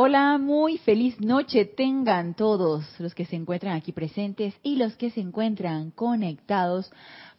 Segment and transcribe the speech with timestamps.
[0.00, 5.10] Hola, muy feliz noche tengan todos los que se encuentran aquí presentes y los que
[5.10, 6.88] se encuentran conectados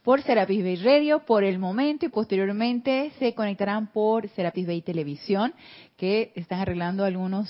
[0.04, 5.54] por Serapis Bay Radio por el momento y posteriormente se conectarán por Serapis Bay Televisión
[5.96, 7.50] que están arreglando algunos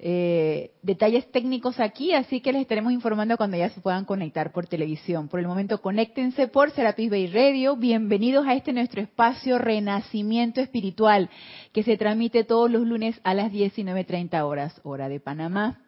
[0.00, 4.66] eh, detalles técnicos aquí, así que les estaremos informando cuando ya se puedan conectar por
[4.66, 5.28] televisión.
[5.28, 7.76] Por el momento, conéctense por Serapis Bay Radio.
[7.76, 11.30] Bienvenidos a este nuestro espacio Renacimiento Espiritual,
[11.72, 15.80] que se transmite todos los lunes a las 19.30 horas, hora de Panamá.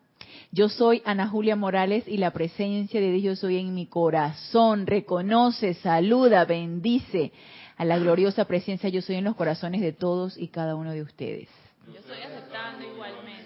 [0.52, 4.86] Yo soy Ana Julia Morales y la presencia de Dios soy en mi corazón.
[4.86, 7.32] Reconoce, saluda, bendice
[7.76, 11.00] a la gloriosa presencia yo soy en los corazones de todos y cada uno de
[11.00, 11.48] ustedes.
[11.86, 13.39] Yo estoy aceptando igualmente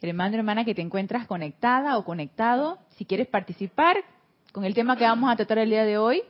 [0.00, 3.96] hermano hermana que te encuentras conectada o conectado, si quieres participar
[4.52, 6.22] con el tema que vamos a tratar el día de hoy,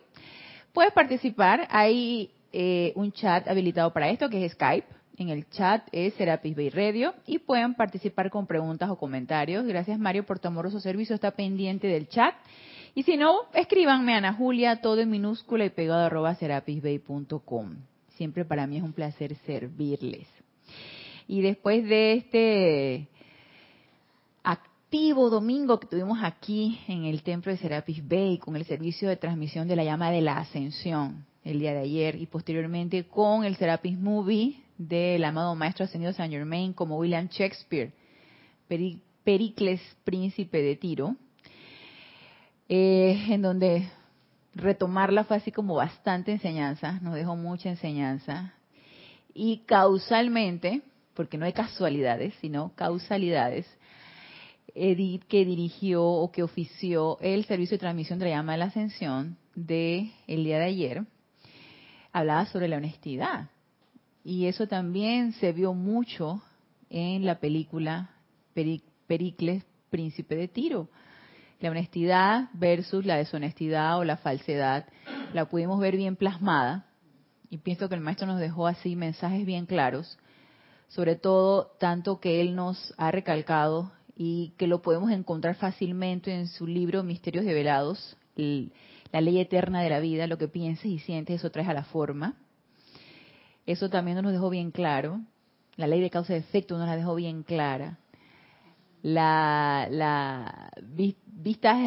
[0.73, 1.67] puedes participar.
[1.71, 4.87] Hay eh, un chat habilitado para esto que es Skype.
[5.19, 9.67] En el chat es Serapis Bay Radio y pueden participar con preguntas o comentarios.
[9.67, 12.35] Gracias Mario por tu amoroso servicio, está pendiente del chat.
[12.95, 17.77] Y si no, escríbanme a Ana Julia, todo en minúscula y pegado arroba serapisbay.com.
[18.17, 20.29] Siempre para mí es un placer servirles.
[21.27, 23.09] Y después de este
[24.43, 29.17] activo domingo que tuvimos aquí en el templo de Serapis Bay con el servicio de
[29.17, 33.57] transmisión de la llama de la ascensión el día de ayer y posteriormente con el
[33.57, 37.93] Serapis Movie del amado maestro ascendido Saint Germain como William Shakespeare,
[39.25, 41.17] Pericles Príncipe de Tiro,
[42.69, 43.89] eh, en donde
[44.55, 48.55] retomarla fue así como bastante enseñanza, nos dejó mucha enseñanza.
[49.35, 50.83] Y causalmente,
[51.15, 53.67] porque no hay casualidades, sino causalidades,
[54.75, 58.65] Edith que dirigió o que ofició el servicio de transmisión de la llama de la
[58.67, 61.05] ascensión de el día de ayer,
[62.13, 63.51] hablaba sobre la honestidad.
[64.25, 66.43] Y eso también se vio mucho
[66.91, 68.11] en la película
[69.07, 70.89] Pericles, Príncipe de Tiro.
[71.61, 74.87] La honestidad versus la deshonestidad o la falsedad,
[75.33, 76.87] la pudimos ver bien plasmada.
[77.51, 80.19] Y pienso que el maestro nos dejó así mensajes bien claros,
[80.89, 86.49] sobre todo tanto que él nos ha recalcado y que lo podemos encontrar fácilmente en
[86.49, 91.37] su libro Misterios Develados, la ley eterna de la vida, lo que piensas y sientes,
[91.37, 92.35] eso traes a la forma.
[93.65, 95.21] Eso también nos dejó bien claro.
[95.77, 98.01] La ley de causa y efecto nos la dejó bien clara.
[99.03, 101.79] La, la vista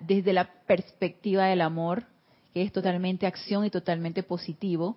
[0.00, 2.06] desde la perspectiva del amor,
[2.54, 4.96] que es totalmente acción y totalmente positivo,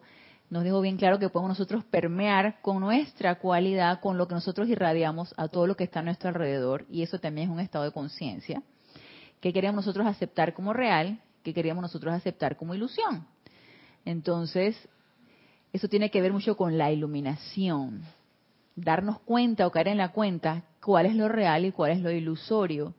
[0.54, 4.70] nos dejó bien claro que podemos nosotros permear con nuestra cualidad, con lo que nosotros
[4.70, 7.86] irradiamos a todo lo que está a nuestro alrededor, y eso también es un estado
[7.86, 8.62] de conciencia,
[9.42, 13.26] que queríamos nosotros aceptar como real, que queríamos nosotros aceptar como ilusión.
[14.06, 14.78] Entonces,
[15.74, 18.04] eso tiene que ver mucho con la iluminación,
[18.76, 22.12] darnos cuenta o caer en la cuenta cuál es lo real y cuál es lo
[22.12, 22.94] ilusorio.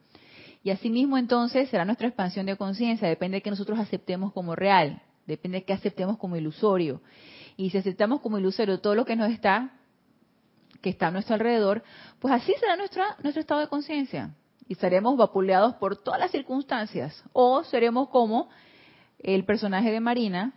[0.65, 5.01] Y asimismo entonces será nuestra expansión de conciencia, depende de que nosotros aceptemos como real,
[5.25, 7.01] depende de que aceptemos como ilusorio.
[7.57, 9.71] Y si aceptamos como ilusorio todo lo que nos está,
[10.81, 11.83] que está a nuestro alrededor,
[12.19, 14.35] pues así será nuestra, nuestro estado de conciencia.
[14.69, 17.23] Y seremos vapuleados por todas las circunstancias.
[17.33, 18.49] O seremos como
[19.19, 20.53] el personaje de Marina,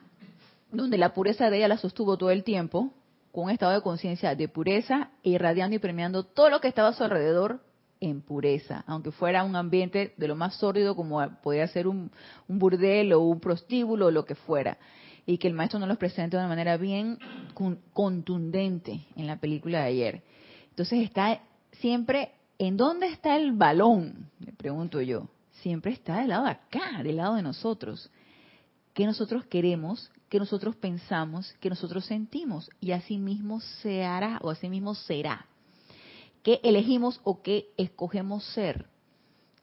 [0.72, 2.92] donde la pureza de ella la sostuvo todo el tiempo,
[3.32, 6.94] con un estado de conciencia de pureza, irradiando y premiando todo lo que estaba a
[6.94, 7.62] su alrededor
[8.00, 12.12] en pureza, aunque fuera un ambiente de lo más sórdido como podía ser un,
[12.48, 14.78] un burdel o un prostíbulo o lo que fuera
[15.28, 17.20] y que el maestro nos los presenta de una manera bien
[17.94, 20.24] contundente en la película de ayer.
[20.70, 21.42] Entonces está
[21.74, 24.32] siempre, ¿en dónde está el balón?
[24.40, 25.28] Le pregunto yo.
[25.62, 28.10] Siempre está del lado de acá, del lado de nosotros.
[28.94, 30.10] ¿Qué nosotros queremos?
[30.30, 31.54] ¿Qué nosotros pensamos?
[31.60, 32.70] ¿Qué nosotros sentimos?
[32.80, 35.46] Y así mismo se hará o así mismo será.
[36.42, 38.86] ¿Qué elegimos o qué escogemos ser?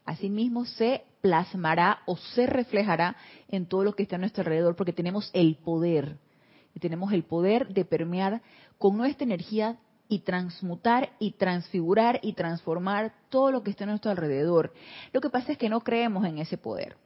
[0.05, 3.17] Asimismo se plasmará o se reflejará
[3.49, 6.19] en todo lo que está a nuestro alrededor, porque tenemos el poder.
[6.75, 8.43] Y tenemos el poder de permear
[8.79, 9.79] con nuestra energía
[10.09, 14.75] y transmutar y transfigurar y transformar todo lo que está a nuestro alrededor.
[15.13, 16.97] Lo que pasa es que no creemos en ese poder,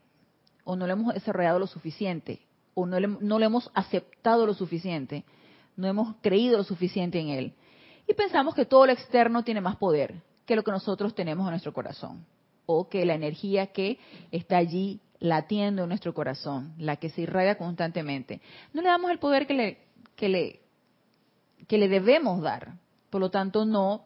[0.65, 2.41] o no lo hemos desarrollado lo suficiente,
[2.75, 5.25] o no, no lo hemos aceptado lo suficiente,
[5.77, 7.55] no hemos creído lo suficiente en él.
[8.09, 11.51] Y pensamos que todo lo externo tiene más poder que lo que nosotros tenemos en
[11.51, 12.27] nuestro corazón
[12.71, 13.99] o que la energía que
[14.31, 18.43] está allí latiendo en nuestro corazón, la que se irradia constantemente.
[18.75, 19.79] No le damos el poder que le,
[20.17, 20.61] que le,
[21.67, 22.75] que le debemos dar.
[23.09, 24.05] Por lo tanto, no,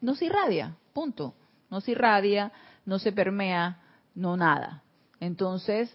[0.00, 1.34] no se irradia, punto.
[1.68, 2.52] No se irradia,
[2.86, 3.82] no se permea,
[4.14, 4.82] no nada.
[5.20, 5.94] Entonces,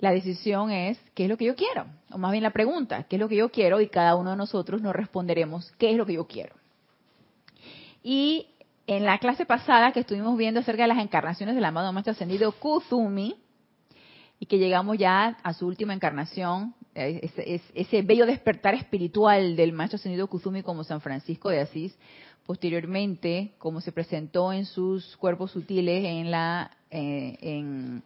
[0.00, 1.86] la decisión es, ¿qué es lo que yo quiero?
[2.10, 3.80] O más bien la pregunta, ¿qué es lo que yo quiero?
[3.80, 6.56] Y cada uno de nosotros nos responderemos, ¿qué es lo que yo quiero?
[8.02, 8.48] Y
[8.86, 12.52] en la clase pasada que estuvimos viendo acerca de las encarnaciones del amado Maestro Ascendido
[12.52, 13.36] Kuzumi,
[14.42, 19.96] y que llegamos ya a su última encarnación, ese, ese bello despertar espiritual del Maestro
[19.96, 21.96] Ascendido Kuzumi como San Francisco de Asís,
[22.44, 28.02] posteriormente, como se presentó en sus cuerpos sutiles en la, eh, en,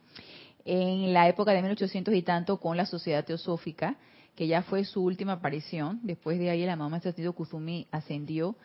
[0.66, 3.96] en la época de 1800 y tanto con la Sociedad Teosófica,
[4.34, 6.00] que ya fue su última aparición.
[6.02, 8.56] Después de ahí el amado Maestro Ascendido Kuzumi ascendió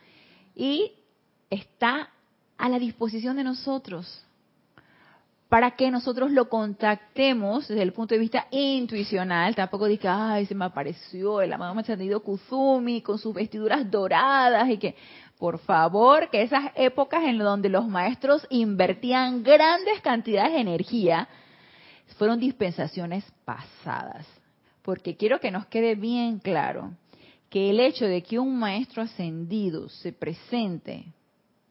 [0.54, 0.92] y
[1.52, 2.10] está
[2.58, 4.26] a la disposición de nosotros
[5.52, 9.54] para que nosotros lo contactemos desde el punto de vista intuicional.
[9.54, 14.78] Tampoco diga, ay, se me apareció el amado Ascendido Kuzumi con sus vestiduras doradas y
[14.78, 14.96] que,
[15.38, 21.28] por favor, que esas épocas en donde los maestros invertían grandes cantidades de energía
[22.18, 24.26] fueron dispensaciones pasadas.
[24.84, 26.92] Porque quiero que nos quede bien claro
[27.50, 31.08] que el hecho de que un maestro ascendido se presente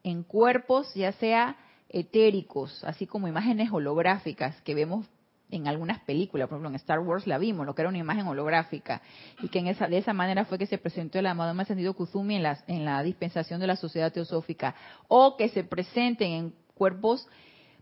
[0.03, 1.57] en cuerpos, ya sea
[1.89, 5.07] etéricos, así como imágenes holográficas que vemos
[5.51, 8.25] en algunas películas, por ejemplo en Star Wars la vimos, lo que era una imagen
[8.27, 9.01] holográfica,
[9.41, 12.37] y que en esa, de esa manera fue que se presentó el amado ascendido Kuzumi
[12.37, 14.75] en la, en la dispensación de la sociedad teosófica,
[15.07, 17.27] o que se presenten en cuerpos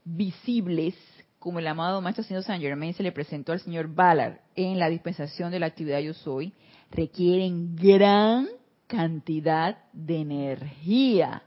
[0.03, 0.95] visibles,
[1.37, 4.89] como el amado Maestro Ascendido San Germain se le presentó al señor Ballard en la
[4.89, 6.53] dispensación de la actividad Yo Soy,
[6.91, 8.47] requieren gran
[8.87, 11.43] cantidad de energía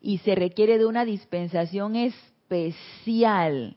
[0.00, 3.76] y se requiere de una dispensación especial.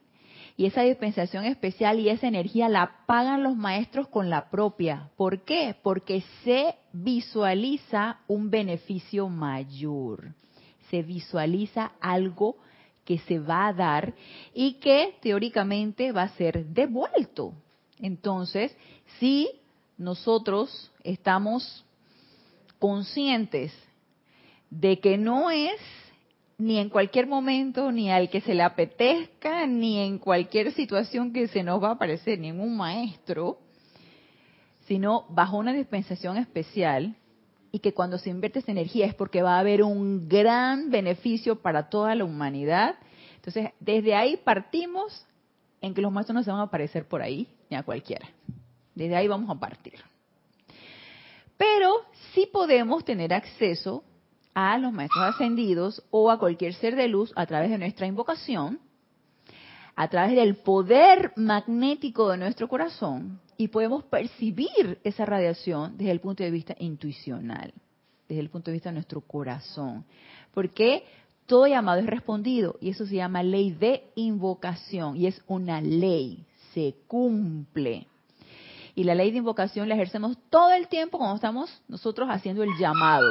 [0.56, 5.10] Y esa dispensación especial y esa energía la pagan los maestros con la propia.
[5.16, 5.74] ¿Por qué?
[5.82, 10.32] Porque se visualiza un beneficio mayor.
[10.90, 12.56] Se visualiza algo
[13.04, 14.14] que se va a dar
[14.54, 17.52] y que teóricamente va a ser devuelto.
[18.00, 18.76] Entonces,
[19.18, 19.48] si
[19.98, 21.84] nosotros estamos
[22.78, 23.72] conscientes
[24.70, 25.80] de que no es
[26.58, 31.48] ni en cualquier momento, ni al que se le apetezca, ni en cualquier situación que
[31.48, 33.58] se nos va a aparecer, ni en un maestro,
[34.86, 37.16] sino bajo una dispensación especial
[37.72, 41.60] y que cuando se invierte esa energía es porque va a haber un gran beneficio
[41.60, 42.94] para toda la humanidad.
[43.34, 45.26] Entonces, desde ahí partimos
[45.80, 48.28] en que los maestros no se van a aparecer por ahí, ni a cualquiera.
[48.94, 49.94] Desde ahí vamos a partir.
[51.56, 52.02] Pero
[52.32, 54.04] sí podemos tener acceso
[54.54, 58.78] a los maestros ascendidos o a cualquier ser de luz a través de nuestra invocación,
[59.96, 66.20] a través del poder magnético de nuestro corazón y podemos percibir esa radiación desde el
[66.20, 67.72] punto de vista intuicional,
[68.28, 70.04] desde el punto de vista de nuestro corazón.
[70.52, 71.04] Porque
[71.46, 76.44] todo llamado es respondido y eso se llama ley de invocación y es una ley,
[76.72, 78.06] se cumple.
[78.96, 82.70] Y la ley de invocación la ejercemos todo el tiempo cuando estamos nosotros haciendo el
[82.78, 83.26] llamado.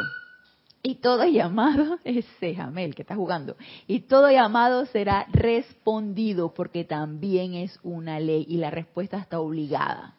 [0.86, 3.56] Y todo llamado, ese Jamel que está jugando,
[3.88, 10.16] y todo llamado será respondido porque también es una ley y la respuesta está obligada.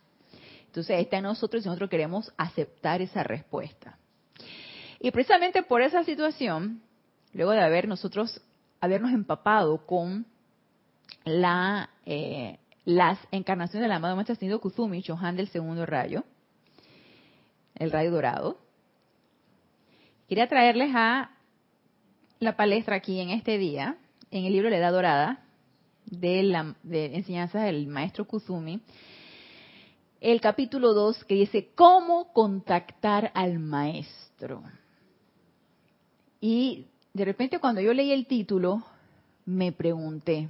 [0.67, 3.99] Entonces está en nosotros y nosotros queremos aceptar esa respuesta.
[4.99, 6.81] Y precisamente por esa situación,
[7.35, 8.41] luego de haber nosotros,
[8.81, 10.27] habernos empapado con
[11.25, 16.25] la, eh, las encarnaciones del amado Maestro Ascendido Kuzumi, Chohan del segundo rayo,
[17.75, 18.64] el rayo dorado,
[20.29, 21.31] Quería traerles a
[22.41, 23.99] la palestra aquí en este día,
[24.31, 25.45] en el libro La Edad Dorada,
[26.07, 28.81] de, la, de enseñanzas del maestro Kuzumi,
[30.21, 34.63] el capítulo 2 que dice, ¿cómo contactar al maestro?
[36.41, 38.83] Y de repente cuando yo leí el título,
[39.45, 40.49] me pregunté,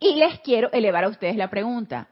[0.00, 2.08] y les quiero elevar a ustedes la pregunta,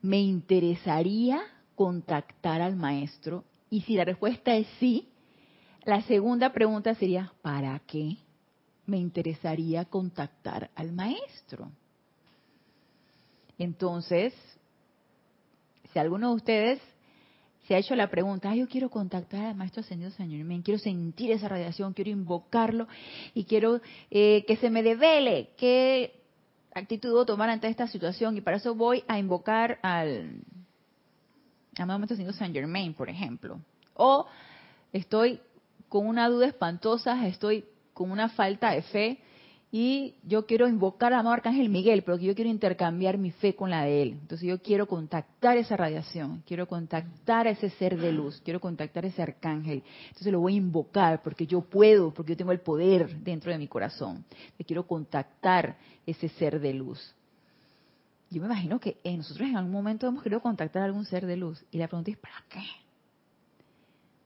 [0.00, 1.42] ¿me interesaría
[1.74, 3.42] contactar al maestro?
[3.68, 5.08] Y si la respuesta es sí,
[5.84, 8.16] la segunda pregunta sería, ¿para qué
[8.86, 11.70] me interesaría contactar al maestro?
[13.58, 14.34] Entonces,
[15.92, 16.80] si alguno de ustedes
[17.66, 21.48] se ha hecho la pregunta, yo quiero contactar al maestro ascendido Señor, quiero sentir esa
[21.48, 22.88] radiación, quiero invocarlo
[23.34, 26.22] y quiero eh, que se me devele qué
[26.74, 30.42] actitud debo tomar ante esta situación y para eso voy a invocar al
[31.76, 33.60] amado maestro ascendido Saint Germain, por ejemplo.
[33.94, 34.26] O
[34.92, 35.40] estoy
[35.92, 39.18] con una duda espantosa, estoy con una falta de fe
[39.70, 43.68] y yo quiero invocar a amado Arcángel Miguel, pero yo quiero intercambiar mi fe con
[43.68, 44.08] la de él.
[44.22, 49.04] Entonces yo quiero contactar esa radiación, quiero contactar a ese ser de luz, quiero contactar
[49.04, 49.82] a ese arcángel.
[50.06, 53.58] Entonces lo voy a invocar porque yo puedo, porque yo tengo el poder dentro de
[53.58, 54.24] mi corazón.
[54.58, 57.14] Yo quiero contactar ese ser de luz.
[58.30, 61.36] Yo me imagino que nosotros en algún momento hemos querido contactar a algún ser de
[61.36, 61.62] luz.
[61.70, 62.62] Y la pregunta es, ¿para qué?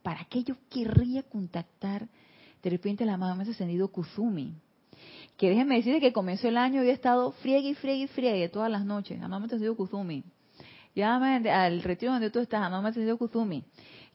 [0.07, 2.07] ¿Para qué yo querría contactar
[2.63, 4.55] de repente la amada Maestra Ascendido Kuzumi,
[5.37, 8.49] que déjenme decirle que comenzó el año y he estado friegue y friegue y friegue
[8.49, 10.23] todas las noches, Maestra Ascendido Kuzumi.
[10.95, 13.65] Llámame al retiro donde tú estás, Maestra Ascendido Kuzumi.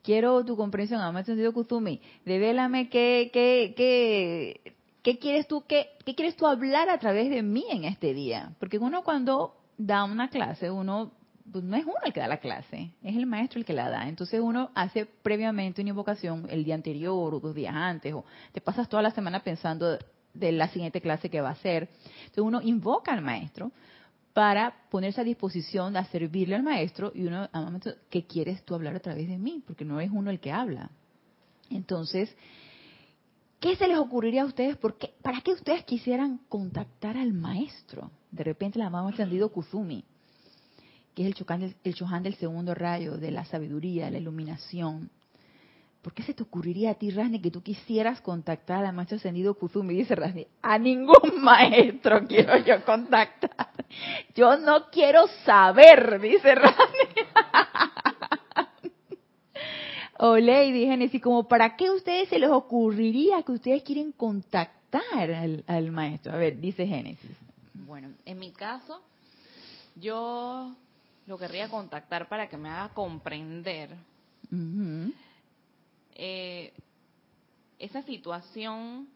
[0.01, 1.99] Quiero tu comprensión, Maestra Ascendido Kuzumi.
[2.25, 7.43] Revélame qué, qué, qué, qué quieres tú, qué, qué quieres tú hablar a través de
[7.43, 8.53] mí en este día.
[8.61, 11.11] Porque uno cuando da una clase, uno
[11.45, 14.07] no es uno el que da la clase, es el maestro el que la da.
[14.07, 18.61] Entonces uno hace previamente una invocación el día anterior o dos días antes, o te
[18.61, 19.97] pasas toda la semana pensando
[20.33, 21.89] de la siguiente clase que va a hacer.
[22.25, 23.71] Entonces uno invoca al maestro
[24.33, 28.75] para ponerse a disposición a servirle al maestro y uno, a momento, ¿qué quieres tú
[28.75, 29.61] hablar a través de mí?
[29.65, 30.89] Porque no es uno el que habla.
[31.69, 32.33] Entonces,
[33.59, 34.77] ¿qué se les ocurriría a ustedes?
[34.77, 38.11] ¿Por qué, ¿Para qué ustedes quisieran contactar al maestro?
[38.31, 40.05] De repente la mamá entendido Kuzumi
[41.15, 44.17] que es el Chohan, del, el Chohan del segundo rayo, de la sabiduría, de la
[44.19, 45.09] iluminación.
[46.01, 49.53] ¿Por qué se te ocurriría a ti, Rasni, que tú quisieras contactar al maestro ascendido
[49.53, 49.93] Kuzumi?
[49.93, 53.71] Dice Rasni, a ningún maestro quiero yo contactar.
[54.33, 56.77] Yo no quiero saber, dice Rasni.
[60.17, 65.31] o Lady Genesis, como para qué a ustedes se les ocurriría que ustedes quieren contactar
[65.31, 66.33] al, al maestro.
[66.33, 67.31] A ver, dice Génesis.
[67.73, 69.01] Bueno, en mi caso,
[69.95, 70.75] yo
[71.31, 73.95] lo querría contactar para que me haga comprender
[76.13, 76.73] eh,
[77.79, 79.07] esa situación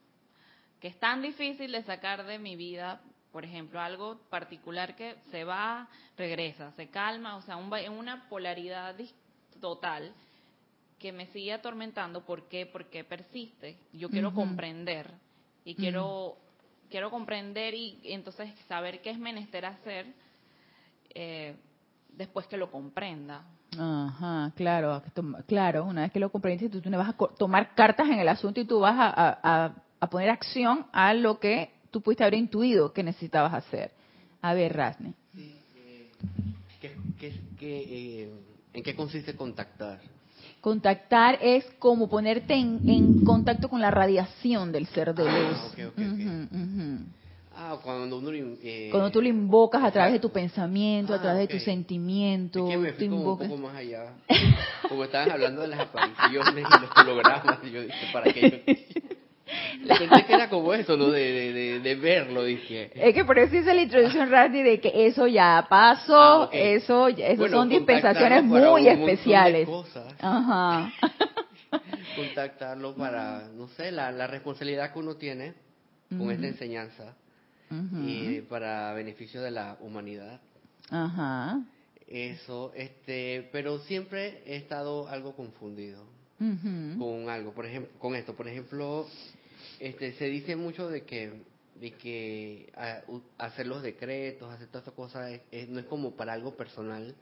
[0.79, 3.01] que es tan difícil de sacar de mi vida,
[3.34, 8.95] por ejemplo, algo particular que se va, regresa, se calma, o sea, un, una polaridad
[9.60, 10.13] total
[10.98, 12.25] que me sigue atormentando.
[12.25, 12.65] ¿Por qué?
[12.65, 13.77] Porque persiste.
[13.91, 15.12] Yo quiero comprender
[15.65, 16.38] y quiero
[16.89, 20.05] quiero comprender y entonces saber qué es menester hacer
[21.13, 21.55] eh,
[22.17, 23.43] después que lo comprenda.
[23.77, 25.01] Ajá, claro,
[25.48, 28.27] claro, una vez que lo comprendes, tú, tú no vas a tomar cartas en el
[28.29, 29.39] asunto y tú vas a,
[30.00, 33.91] a- poner acción a lo que tú pudiste haber intuido que necesitabas hacer.
[34.41, 35.13] A ver, Rasne.
[35.34, 36.12] Sí, eh,
[36.79, 38.34] ¿qué- qué- qué, eh,
[38.74, 40.00] ¿En qué consiste contactar?
[40.62, 45.57] Contactar es como ponerte en, en contacto con la radiación del ser de Ah, luz.
[45.57, 46.00] ok, ok, ok.
[46.00, 47.05] Ujú, ujú.
[47.57, 48.31] Ah, cuando uno...
[48.33, 50.39] eh, Cuando tú lo invocas a través de tu exacto.
[50.41, 51.51] pensamiento, a Ah, través ok.
[51.51, 53.47] de tu sentimiento, Es que me tú fui como un invocas.
[53.47, 54.13] poco más allá.
[54.89, 58.63] Como estaban hablando de las apariciones y los hologramas, yo dije, ¿para qué?
[59.83, 61.12] Yo pensé que era como eso, ¿no?
[61.12, 62.91] De, de, de, de verlo, dije.
[62.95, 66.50] Es que por eso hice la introducción, Randy, de que eso ya pasó, Ah, ok.
[66.53, 69.67] eso, eso Bueno, son dispensaciones muy un especiales.
[70.19, 70.91] Ajá.
[72.15, 75.53] Contactarlo para, no sé, la, la responsabilidad que uno tiene
[76.09, 76.31] con Ujú.
[76.31, 77.15] esta enseñanza
[77.72, 80.39] Y para beneficio de la humanidad.
[80.89, 81.62] Ajá.
[82.07, 86.03] Eso, este, pero siempre he estado algo confundido
[87.00, 89.07] con algo, por ejemplo, con esto, por ejemplo,
[89.79, 91.41] este, se dice mucho de que,
[91.79, 93.00] de que ah,
[93.38, 97.15] hacer los decretos, hacer todas estas cosas, es- es- no es como para algo personal,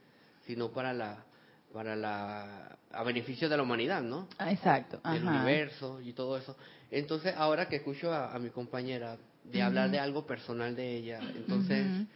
[0.46, 1.24] sino para la,
[1.72, 4.28] para la, a beneficio de la humanidad, ¿no?
[4.48, 5.00] Exacto.
[5.10, 5.36] Del Ajá.
[5.38, 6.56] universo y todo eso.
[6.90, 11.20] Entonces, ahora que escucho a, a mi compañera de hablar de algo personal de ella,
[11.36, 12.06] entonces,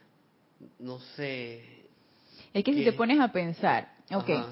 [0.78, 1.62] no sé,
[2.52, 4.49] Es que si te pones a pensar, ok, Ajá.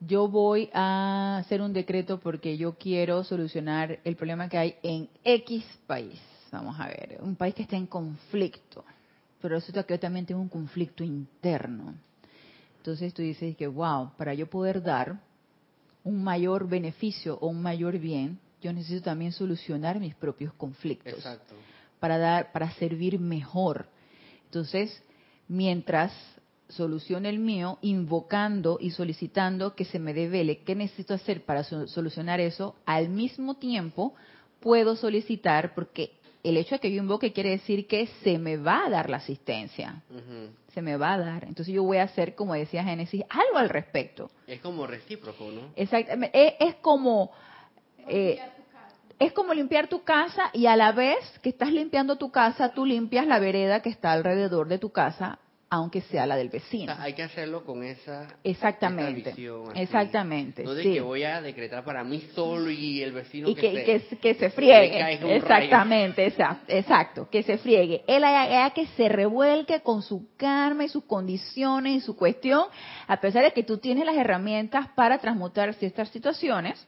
[0.00, 5.08] yo voy a hacer un decreto porque yo quiero solucionar el problema que hay en
[5.22, 6.20] X país.
[6.50, 8.84] Vamos a ver, un país que está en conflicto,
[9.40, 11.94] pero resulta que yo también tengo un conflicto interno.
[12.78, 15.20] Entonces tú dices que, wow, para yo poder dar
[16.04, 21.54] un mayor beneficio o un mayor bien, yo necesito también solucionar mis propios conflictos Exacto.
[22.00, 23.86] Para dar, para servir mejor.
[24.44, 25.02] Entonces,
[25.48, 26.12] mientras
[26.68, 31.86] solucione el mío, invocando y solicitando que se me devele qué necesito hacer para so-
[31.86, 34.14] solucionar eso, al mismo tiempo
[34.60, 36.12] puedo solicitar, porque
[36.42, 39.18] el hecho de que yo invoque quiere decir que se me va a dar la
[39.18, 40.02] asistencia,
[40.72, 41.44] se me va a dar.
[41.44, 44.30] Entonces yo voy a hacer, como decía Génesis, algo al respecto.
[44.46, 45.72] Es como recíproco, ¿no?
[45.76, 46.46] Exactamente.
[46.46, 47.30] Es, es como
[48.08, 48.38] eh,
[49.18, 52.84] es como limpiar tu casa y a la vez que estás limpiando tu casa, tú
[52.84, 56.94] limpias la vereda que está alrededor de tu casa, aunque sea la del O vecino.
[56.94, 59.20] sea, hay que hacerlo con esa Exactamente.
[59.20, 59.80] esa visión así.
[59.80, 60.92] Exactamente, No de sí.
[60.92, 63.84] que voy a decretar para mí solo y el vecino Y que, se...
[63.84, 65.34] que, se- que se le friegue.
[65.34, 68.04] Exactamente, exacto, exacto, que se friegue.
[68.06, 72.64] Él haya que se revuelque con su karma y sus condiciones y su cuestión,
[73.08, 76.86] a pesar de que tú tienes las herramientas para transmutar ciertas situaciones,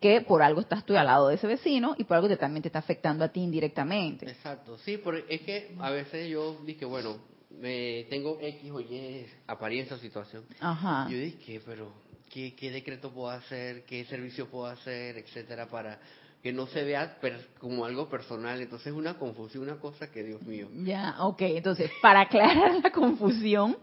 [0.00, 2.62] que por algo estás tú al lado de ese vecino y por algo que también
[2.62, 4.28] te está afectando a ti indirectamente.
[4.30, 7.16] Exacto, sí, porque es que a veces yo dije, bueno,
[7.50, 10.44] me tengo X o Y apariencia o situación.
[10.60, 11.08] Ajá.
[11.10, 11.92] Yo dije, pero
[12.30, 13.84] ¿qué, ¿qué decreto puedo hacer?
[13.84, 15.18] ¿Qué servicio puedo hacer?
[15.18, 15.98] Etcétera, para,
[16.42, 17.18] que no se vea
[17.58, 18.60] como algo personal.
[18.60, 20.68] Entonces es una confusión, una cosa que, Dios mío.
[20.84, 21.42] Ya, ok.
[21.42, 23.76] Entonces, para aclarar la confusión,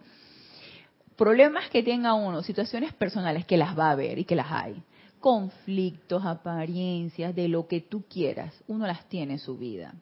[1.18, 4.82] problemas que tenga uno, situaciones personales que las va a ver y que las hay,
[5.26, 9.96] conflictos, apariencias, de lo que tú quieras, uno las tiene en su vida.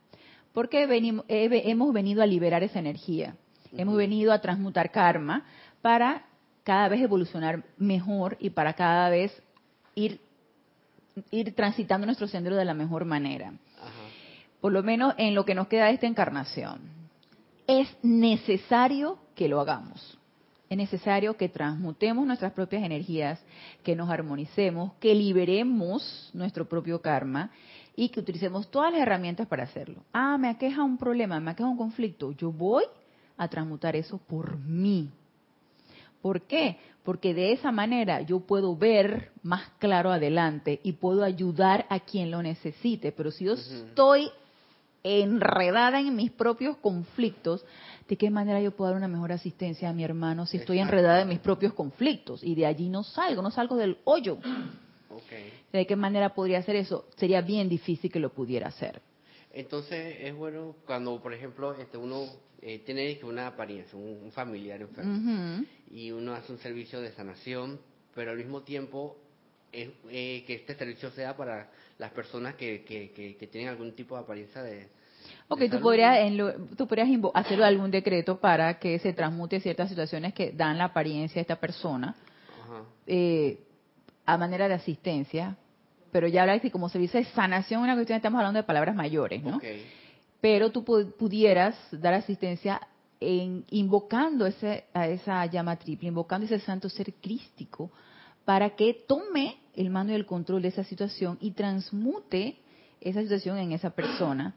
[0.52, 3.38] Porque venimos, hemos venido a liberar esa energía,
[3.72, 5.46] hemos venido a transmutar karma
[5.82, 6.26] para
[6.66, 9.32] cada vez evolucionar mejor y para cada vez
[9.96, 10.20] ir,
[11.32, 13.54] ir transitando nuestro sendero de la mejor manera.
[14.60, 16.82] Por lo menos en lo que nos queda de esta encarnación.
[17.66, 20.20] Es necesario que lo hagamos.
[20.74, 23.40] Es necesario que transmutemos nuestras propias energías,
[23.84, 27.52] que nos armonicemos, que liberemos nuestro propio karma
[27.96, 30.02] y que utilicemos todas las herramientas para hacerlo.
[30.14, 32.32] Ah, me aqueja un problema, me aqueja un conflicto.
[32.32, 32.86] Yo voy
[33.38, 35.12] a transmutar eso por mí,
[36.24, 36.78] ¿Por qué?
[37.04, 42.32] Porque de esa manera yo puedo ver más claro adelante y puedo ayudar a quien
[42.32, 43.12] lo necesite.
[43.12, 44.32] Pero si yo estoy
[45.04, 47.66] enredada en mis propios conflictos,
[48.08, 51.22] ¿de qué manera yo puedo dar una mejor asistencia a mi hermano si estoy enredada
[51.22, 52.44] en mis propios conflictos?
[52.44, 54.38] Y de allí no salgo, no salgo del hoyo.
[55.72, 57.08] ¿De qué manera podría hacer eso?
[57.18, 59.02] Sería bien difícil que lo pudiera hacer.
[59.52, 62.26] Entonces es bueno cuando, por ejemplo, este uno
[62.62, 67.80] eh, tiene una apariencia, un, familiar enfermo, y uno hace un servicio de sanación,
[68.16, 69.18] pero al mismo tiempo
[69.72, 74.22] es, eh, que este servicio sea para las personas que, que, tienen algún tipo de
[74.22, 74.88] apariencia de...
[75.48, 76.38] Ok, tú podrías, en
[76.76, 81.36] tú podrías hacerlo algún decreto para que se transmute ciertas situaciones que dan la apariencia
[81.36, 82.16] de esta persona
[83.06, 83.60] eh,
[84.26, 85.58] a manera de asistencia,
[86.12, 89.60] pero ya de como servicio de sanación, una cuestión, estamos hablando de palabras mayores, ¿no?
[90.40, 92.82] pero tú pudieras dar asistencia
[93.22, 97.92] en, invocando ese, a esa llama triple, invocando ese santo ser crístico,
[98.44, 102.58] para que tome el mando y el control de esa situación y transmute
[103.00, 104.54] esa situación en esa persona.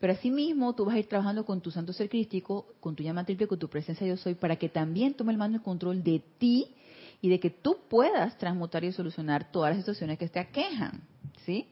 [0.00, 3.24] Pero asimismo, tú vas a ir trabajando con tu santo ser crístico, con tu llama
[3.24, 6.02] triple, con tu presencia yo soy, para que también tome el mando y el control
[6.04, 6.74] de ti
[7.20, 11.02] y de que tú puedas transmutar y solucionar todas las situaciones que te aquejan,
[11.44, 11.66] ¿sí?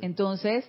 [0.00, 0.64] Entonces,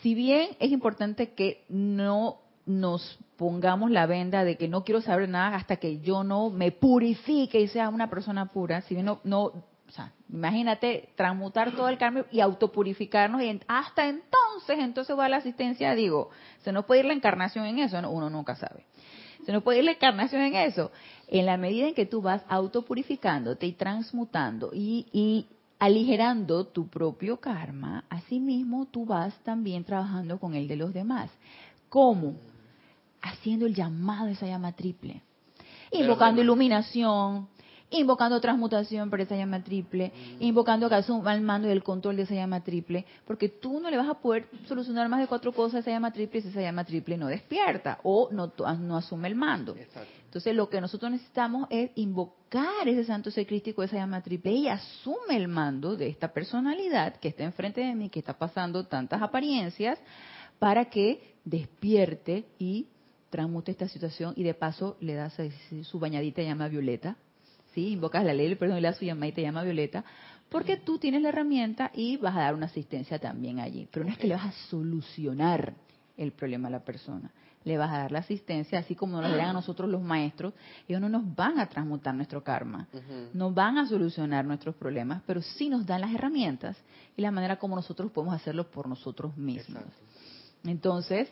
[0.00, 5.28] si bien es importante que no nos pongamos la venda de que no quiero saber
[5.28, 9.20] nada hasta que yo no me purifique y sea una persona pura, si bien no,
[9.24, 9.52] no
[9.94, 15.94] sea, imagínate transmutar todo el cambio y autopurificarnos y hasta entonces, entonces va la asistencia,
[15.94, 16.30] digo,
[16.62, 18.84] se nos puede ir la encarnación en eso, uno nunca sabe.
[19.46, 20.90] Se nos puede ir la encarnación en eso.
[21.28, 25.46] En la medida en que tú vas autopurificándote y transmutando y, y
[25.78, 31.30] aligerando tu propio karma, asimismo tú vas también trabajando con el de los demás.
[31.88, 32.36] ¿Cómo?
[33.20, 35.22] Haciendo el llamado a esa llama triple,
[35.92, 37.48] invocando iluminación,
[37.94, 40.42] invocando transmutación para esa llama triple, mm.
[40.42, 43.96] invocando que al mando y el control de esa llama triple, porque tú no le
[43.96, 46.84] vas a poder solucionar más de cuatro cosas a esa llama triple si esa llama
[46.84, 49.74] triple no despierta o no, no asume el mando.
[50.24, 54.68] Entonces lo que nosotros necesitamos es invocar ese santo ser crístico, esa llama triple y
[54.68, 59.22] asume el mando de esta personalidad que está enfrente de mí, que está pasando tantas
[59.22, 59.98] apariencias,
[60.58, 62.88] para que despierte y
[63.30, 65.36] transmute esta situación y de paso le das
[65.82, 67.16] su bañadita llama violeta
[67.74, 67.92] ¿sí?
[67.92, 70.04] Invocas la ley del perdón y la suya y te llama Violeta,
[70.48, 73.88] porque tú tienes la herramienta y vas a dar una asistencia también allí.
[73.90, 75.74] Pero no es que le vas a solucionar
[76.16, 77.32] el problema a la persona,
[77.64, 80.54] le vas a dar la asistencia, así como nos dan a nosotros los maestros,
[80.86, 82.86] ellos no nos van a transmutar nuestro karma,
[83.32, 86.76] no van a solucionar nuestros problemas, pero sí nos dan las herramientas
[87.16, 89.82] y la manera como nosotros podemos hacerlo por nosotros mismos.
[90.62, 91.28] Entonces,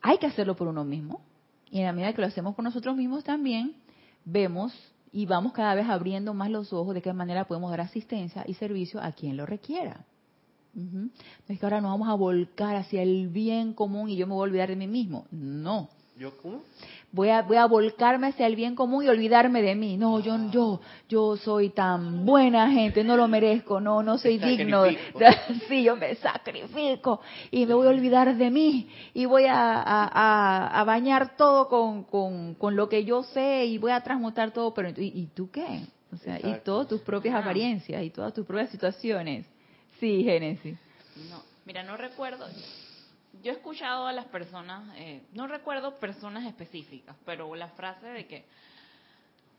[0.00, 1.20] hay que hacerlo por uno mismo,
[1.70, 3.74] y en la medida que lo hacemos por nosotros mismos también,
[4.24, 4.72] vemos
[5.16, 8.52] y vamos cada vez abriendo más los ojos de qué manera podemos dar asistencia y
[8.52, 10.04] servicio a quien lo requiera.
[11.48, 14.42] es que ahora nos vamos a volcar hacia el bien común y yo me voy
[14.42, 15.24] a olvidar de mí mismo.
[15.30, 15.88] No.
[16.16, 16.62] ¿Yo cómo?
[17.16, 19.96] voy a, voy a volcarme hacia el bien común y olvidarme de mí.
[19.96, 24.84] No, yo, yo, yo soy tan buena gente, no lo merezco, no, no soy digno.
[25.68, 31.36] sí, yo me sacrifico y me voy a olvidar de mí y voy a, bañar
[31.36, 32.04] todo con,
[32.54, 35.86] con, lo que yo sé y voy a transmutar todo, pero ¿y, tú qué?
[36.12, 39.46] O sea, y todas tus propias apariencias y todas tus propias situaciones.
[39.98, 40.78] Sí, Génesis.
[41.30, 42.46] No, mira, no recuerdo,
[43.46, 48.26] yo he escuchado a las personas, eh, no recuerdo personas específicas, pero la frase de
[48.26, 48.44] que,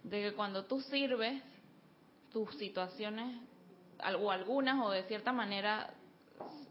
[0.04, 1.41] de que cuando tú sirves,
[2.34, 3.39] tus situaciones,
[4.19, 5.93] o algunas, o de cierta manera,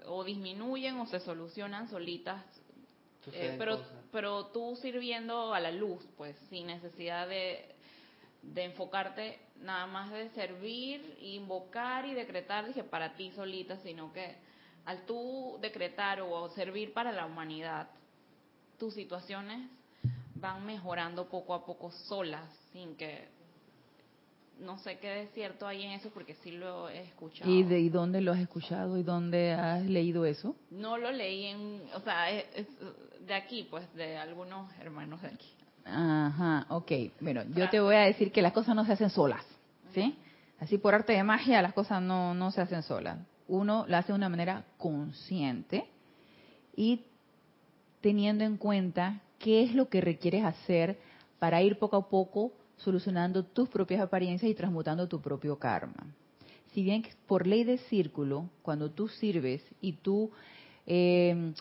[0.05, 2.45] o disminuyen o se solucionan solitas,
[3.33, 7.75] eh, pero, pero tú sirviendo a la luz, pues, sin necesidad de,
[8.43, 14.37] de enfocarte nada más de servir, invocar y decretar, dije, para ti solita, sino que
[14.87, 17.89] al tú decretar o servir para la humanidad,
[18.79, 19.69] tus situaciones
[20.37, 23.29] van mejorando poco a poco solas, sin que
[24.61, 27.51] no sé qué de cierto hay en eso porque sí lo he escuchado.
[27.51, 30.57] ¿Y de dónde lo has escuchado y dónde has leído eso?
[30.71, 32.67] No lo leí en, o sea, es,
[33.27, 35.53] de aquí, pues, de algunos hermanos de aquí.
[35.85, 36.93] Ajá, ok.
[37.21, 39.45] Bueno, yo te voy a decir que las cosas no se hacen solas,
[39.93, 40.17] ¿sí?
[40.59, 43.19] Así por arte de magia las cosas no, no se hacen solas.
[43.49, 45.85] Uno lo hace de una manera consciente
[46.75, 47.05] y
[48.01, 50.99] teniendo en cuenta qué es lo que requieres hacer
[51.39, 56.07] para ir poco a poco solucionando tus propias apariencias y transmutando tu propio karma.
[56.73, 60.31] Si bien por ley de círculo, cuando tú sirves y tú
[60.87, 61.53] eh,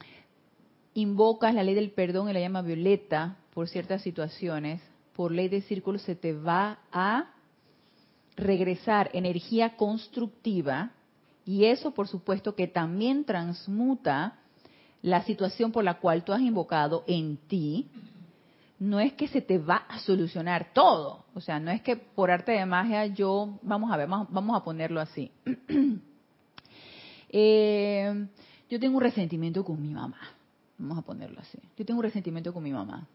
[0.93, 4.81] invocas la ley del perdón y la llama violeta por ciertas situaciones,
[5.15, 7.31] por ley de círculo se te va a
[8.35, 10.91] regresar energía constructiva
[11.45, 14.39] y eso por supuesto que también transmuta
[15.01, 17.87] la situación por la cual tú has invocado en ti,
[18.79, 21.25] no es que se te va a solucionar todo.
[21.33, 24.63] O sea, no es que por arte de magia yo, vamos a ver, vamos a
[24.63, 25.31] ponerlo así.
[27.37, 28.27] Eh,
[28.69, 30.17] yo tengo un resentimiento con mi mamá.
[30.77, 31.57] Vamos a ponerlo así.
[31.75, 33.07] Yo tengo un resentimiento con mi mamá.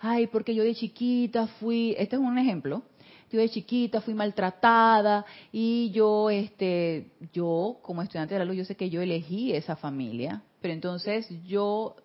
[0.00, 2.82] Ay, porque yo de chiquita fui, este es un ejemplo,
[3.30, 8.64] yo de chiquita fui maltratada y yo, este, yo como estudiante de la luz, yo
[8.64, 11.96] sé que yo elegí esa familia, pero entonces yo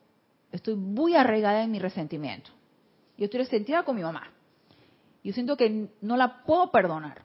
[0.51, 2.51] estoy muy arraigada en mi resentimiento.
[3.17, 4.31] Yo estoy resentida con mi mamá.
[5.23, 7.21] Yo siento que no la puedo perdonar.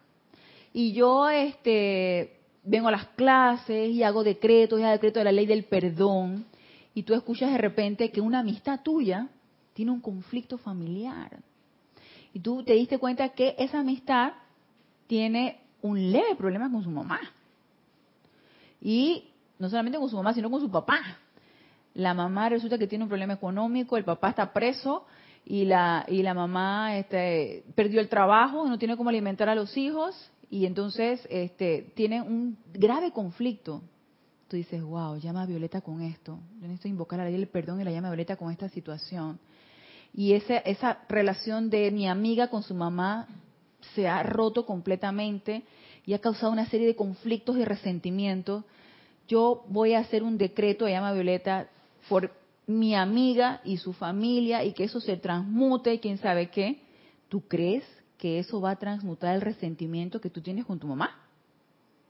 [0.73, 5.33] Y yo, este, vengo a las clases y hago decretos, y hago decretos de la
[5.33, 6.47] ley del perdón
[6.99, 9.29] y tú escuchas de repente que una amistad tuya
[9.73, 11.39] tiene un conflicto familiar.
[12.33, 14.33] Y tú te diste cuenta que esa amistad
[15.07, 17.21] tiene un leve problema con su mamá.
[18.81, 19.25] Y
[19.59, 21.01] no solamente con su mamá, sino con su papá.
[21.95, 25.07] La mamá resulta que tiene un problema económico, el papá está preso
[25.45, 29.77] y la, y la mamá este, perdió el trabajo, no tiene cómo alimentar a los
[29.77, 33.83] hijos y entonces este, tiene un grave conflicto
[34.49, 36.38] tú dices, wow, llama a Violeta con esto.
[36.61, 38.69] Yo necesito invocar a la ley del perdón y la llama a Violeta con esta
[38.71, 39.38] situación.
[40.14, 43.29] Y esa, esa relación de mi amiga con su mamá
[43.94, 45.62] se ha roto completamente
[46.05, 48.64] y ha causado una serie de conflictos y resentimientos.
[49.29, 51.68] Yo voy a hacer un decreto, llama Violeta,
[52.09, 52.33] por
[52.66, 56.81] mi amiga y su familia y que eso se transmute y quién sabe qué.
[57.29, 57.85] ¿Tú crees
[58.16, 61.11] que eso va a transmutar el resentimiento que tú tienes con tu mamá?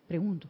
[0.06, 0.48] Pregunto.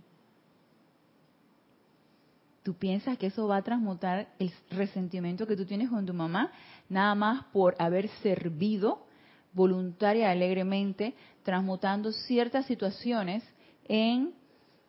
[2.68, 6.52] ¿Tú piensas que eso va a transmutar el resentimiento que tú tienes con tu mamá
[6.90, 9.06] nada más por haber servido
[9.54, 13.42] voluntaria y alegremente, transmutando ciertas situaciones
[13.86, 14.34] en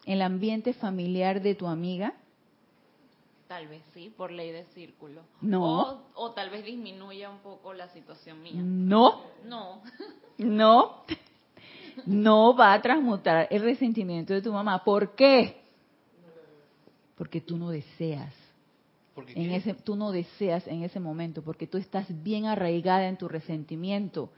[0.06, 2.15] el ambiente familiar de tu amiga?
[3.48, 5.22] Tal vez sí, por ley de círculo.
[5.39, 6.02] No.
[6.15, 8.62] O, tal vez disminuya un poco la situación mía.
[8.62, 9.22] No.
[9.46, 9.82] No.
[10.38, 11.06] No.
[12.06, 14.84] No va a transmutar el resentimiento de tu mamá.
[14.84, 15.69] ¿Por qué?
[17.20, 18.34] Porque tú no deseas.
[19.36, 23.28] en ese, tú no deseas en ese momento, porque tú estás bien arraigada en tu
[23.28, 24.32] resentimiento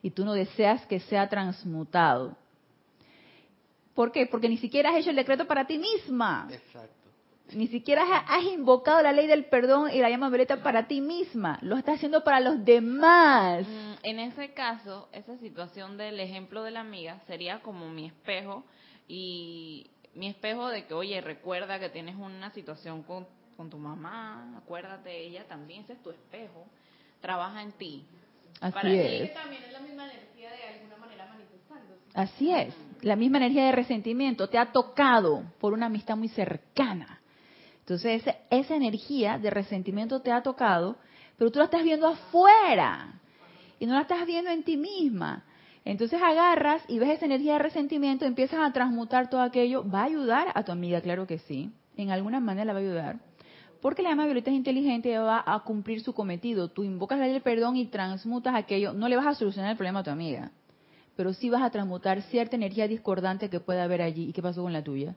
[0.00, 2.36] y tú no deseas que sea transmutado.
[3.96, 4.26] ¿Por qué?
[4.26, 6.48] Porque ni siquiera has hecho el decreto para ti misma.
[6.52, 7.10] Exacto.
[7.52, 11.58] Ni siquiera has invocado la ley del perdón y la llama violeta para ti misma.
[11.62, 13.66] Lo estás haciendo para los demás.
[13.66, 18.62] Mm, en ese caso, esa situación del ejemplo de la amiga sería como mi espejo
[19.08, 23.26] y mi espejo de que, oye, recuerda que tienes una situación con,
[23.70, 26.64] tu mamá, acuérdate, ella también, ese es tu espejo,
[27.20, 28.06] trabaja en ti.
[28.58, 29.28] Así Para es.
[29.28, 32.00] que también es la misma energía de alguna manera manifestándose.
[32.14, 37.20] Así es, la misma energía de resentimiento te ha tocado por una amistad muy cercana.
[37.80, 40.96] Entonces, esa energía de resentimiento te ha tocado,
[41.36, 43.20] pero tú la estás viendo afuera
[43.78, 45.44] y no la estás viendo en ti misma.
[45.84, 50.04] Entonces agarras y ves esa energía de resentimiento, empiezas a transmutar todo aquello, va a
[50.04, 53.20] ayudar a tu amiga, claro que sí, en alguna manera la va a ayudar.
[53.80, 56.68] Porque la llama violeta es inteligente y va a cumplir su cometido.
[56.68, 59.76] Tú invocas la ley del perdón y transmutas aquello, no le vas a solucionar el
[59.78, 60.50] problema a tu amiga,
[61.16, 64.28] pero sí vas a transmutar cierta energía discordante que pueda haber allí.
[64.28, 65.16] ¿Y qué pasó con la tuya?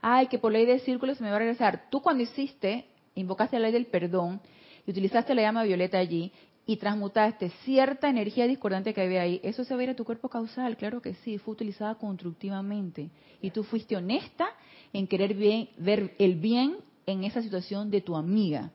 [0.00, 1.90] Ay, que por ley de círculo se me va a regresar.
[1.90, 4.40] Tú cuando hiciste, invocaste la ley del perdón
[4.86, 6.32] y utilizaste la llama violeta allí
[6.70, 10.04] y transmutaste cierta energía discordante que había ahí, eso se va a ir a tu
[10.04, 13.10] cuerpo causal, claro que sí, fue utilizada constructivamente.
[13.42, 14.50] Y tú fuiste honesta
[14.92, 18.70] en querer ver el bien en esa situación de tu amiga.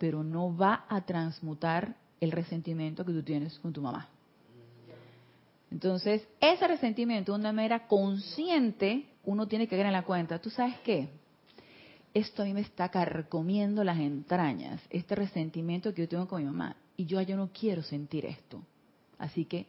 [0.00, 4.08] Pero no va a transmutar el resentimiento que tú tienes con tu mamá.
[5.70, 10.40] Entonces, ese resentimiento de una manera consciente, uno tiene que caer en la cuenta.
[10.40, 11.08] ¿Tú sabes qué?
[12.14, 16.46] Esto a mí me está carcomiendo las entrañas, este resentimiento que yo tengo con mi
[16.46, 16.76] mamá.
[16.96, 18.62] Y yo, no quiero sentir esto.
[19.18, 19.66] Así que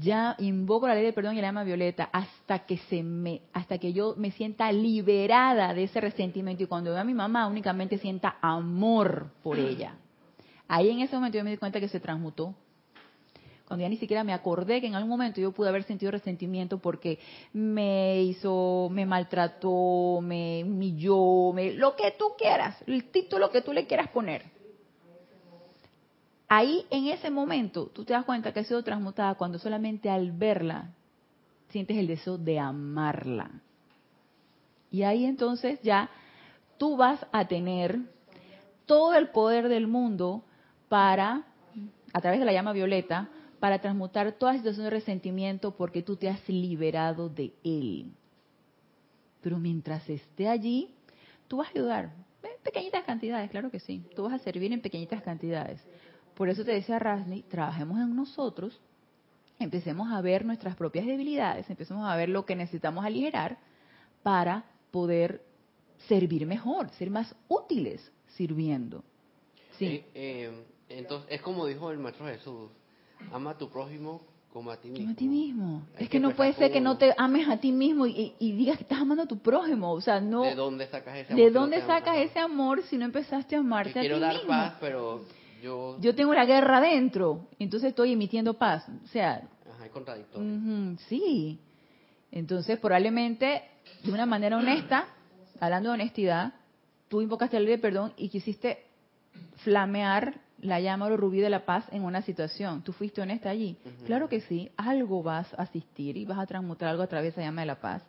[0.00, 3.78] ya invoco la ley del perdón y la llama violeta hasta que se me, hasta
[3.78, 7.98] que yo me sienta liberada de ese resentimiento y cuando veo a mi mamá únicamente
[7.98, 9.94] sienta amor por ella.
[10.66, 12.56] Ahí en ese momento yo me di cuenta que se transmutó.
[13.66, 16.78] Cuando ya ni siquiera me acordé que en algún momento yo pude haber sentido resentimiento
[16.78, 17.18] porque
[17.52, 23.72] me hizo, me maltrató, me humilló, me, lo que tú quieras, el título que tú
[23.72, 24.42] le quieras poner
[26.52, 30.32] ahí en ese momento tú te das cuenta que ha sido transmutada cuando solamente al
[30.32, 30.90] verla
[31.70, 33.50] sientes el deseo de amarla.
[34.90, 36.10] Y ahí entonces ya
[36.76, 38.00] tú vas a tener
[38.84, 40.44] todo el poder del mundo
[40.90, 41.42] para,
[42.12, 43.30] a través de la llama violeta,
[43.62, 48.10] para transmutar toda situación de resentimiento porque tú te has liberado de él.
[49.40, 50.92] Pero mientras esté allí,
[51.46, 54.04] tú vas a ayudar en pequeñitas cantidades, claro que sí.
[54.16, 55.80] Tú vas a servir en pequeñitas cantidades.
[56.34, 58.80] Por eso te decía Rasni, trabajemos en nosotros,
[59.60, 63.58] empecemos a ver nuestras propias debilidades, empecemos a ver lo que necesitamos aligerar
[64.24, 65.40] para poder
[66.08, 69.04] servir mejor, ser más útiles sirviendo.
[69.78, 69.86] Sí.
[69.86, 72.68] Eh, eh, entonces, es como dijo el Maestro Jesús,
[73.32, 75.04] ama a tu prójimo como a ti mismo.
[75.04, 75.82] Como a ti mismo.
[75.98, 78.82] es que, no puede ser que no te ames a ti mismo y, digas que
[78.82, 79.92] estás amando a tu prójimo.
[79.92, 80.42] O sea, no.
[80.42, 81.44] ¿De dónde sacas ese amor?
[81.44, 84.18] ¿De dónde sacas ese amor si no empezaste a amarte a ti mismo?
[84.18, 85.24] Quiero dar paz, pero
[85.62, 86.14] yo...
[86.14, 88.84] tengo la guerra dentro, entonces estoy emitiendo paz.
[89.04, 89.42] O sea...
[89.74, 90.96] Ajá, es contradictorio.
[91.08, 91.58] sí.
[92.30, 93.62] Entonces, probablemente,
[94.02, 95.06] de una manera honesta,
[95.60, 96.54] hablando de honestidad,
[97.08, 98.86] tú invocaste el ley de perdón y quisiste
[99.58, 102.82] flamear la llama o rubí de la paz en una situación.
[102.82, 103.76] Tú fuiste honesta allí.
[104.06, 107.42] Claro que sí, algo vas a asistir y vas a transmutar algo a través de
[107.42, 108.02] la llama de la paz.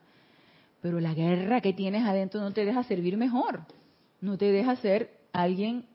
[0.82, 3.62] Pero la guerra que tienes adentro no te deja servir mejor.
[4.22, 5.86] No te deja ser alguien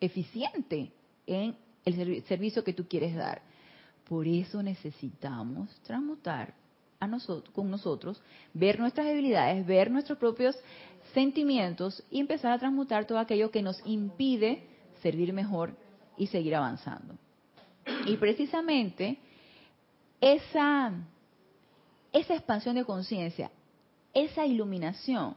[0.00, 0.92] eficiente
[1.26, 3.42] en el servicio que tú quieres dar.
[4.08, 6.54] Por eso necesitamos transmutar
[6.98, 8.20] a nosotros, con nosotros,
[8.52, 10.56] ver nuestras debilidades, ver nuestros propios
[11.14, 14.69] sentimientos y empezar a transmutar todo aquello que nos impide
[15.02, 15.74] servir mejor
[16.16, 17.14] y seguir avanzando.
[18.06, 19.18] Y precisamente
[20.20, 20.92] esa,
[22.12, 23.50] esa expansión de conciencia,
[24.12, 25.36] esa iluminación,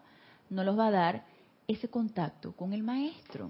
[0.50, 1.26] nos los va a dar
[1.68, 3.50] ese contacto con el maestro.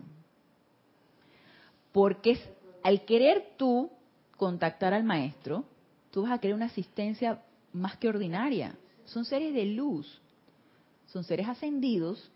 [1.91, 2.39] Porque
[2.83, 3.89] al querer tú
[4.37, 5.65] contactar al maestro,
[6.11, 8.75] tú vas a querer una asistencia más que ordinaria.
[9.05, 10.21] Son seres de luz,
[11.07, 12.31] son seres ascendidos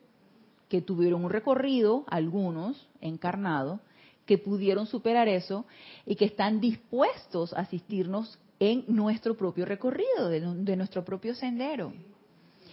[0.69, 3.79] que tuvieron un recorrido, algunos encarnados,
[4.25, 5.65] que pudieron superar eso
[6.05, 11.93] y que están dispuestos a asistirnos en nuestro propio recorrido, de, nuestro propio sendero.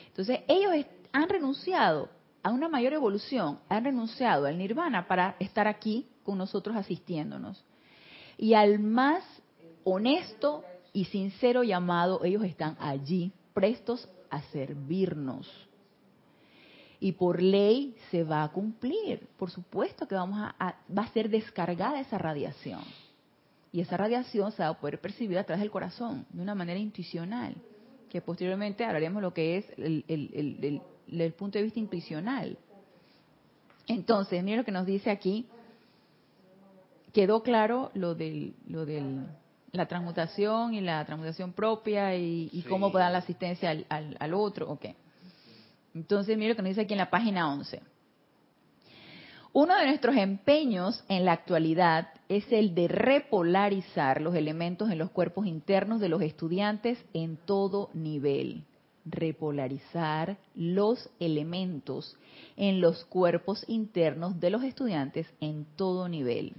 [0.09, 2.09] Entonces, ellos han renunciado
[2.42, 7.64] a una mayor evolución, han renunciado al nirvana para estar aquí con nosotros asistiéndonos.
[8.37, 9.22] Y al más
[9.85, 15.48] honesto y sincero llamado, ellos están allí, prestos a servirnos.
[17.04, 19.28] Y por ley se va a cumplir.
[19.36, 22.80] Por supuesto que vamos a, va a ser descargada esa radiación.
[23.72, 26.80] Y esa radiación se va a poder percibir a través del corazón, de una manera
[26.80, 27.54] intuicional.
[28.08, 32.56] Que posteriormente hablaremos lo que es el, el, el punto de vista intuicional.
[33.86, 35.46] Entonces, mira lo que nos dice aquí
[37.12, 39.26] quedó claro lo del, lo del
[39.72, 44.70] la transmutación y la transmutación propia y, cómo puede dar la asistencia al, al, otro.
[44.70, 44.86] Ok.
[45.94, 47.80] Entonces, mira lo que nos dice aquí en la página 11.
[49.52, 55.11] Uno de nuestros empeños en la actualidad es el de repolarizar los elementos en los
[55.11, 58.64] cuerpos internos de los estudiantes en todo nivel.
[59.04, 62.16] Repolarizar los elementos
[62.57, 66.54] en los cuerpos internos de los estudiantes en todo nivel.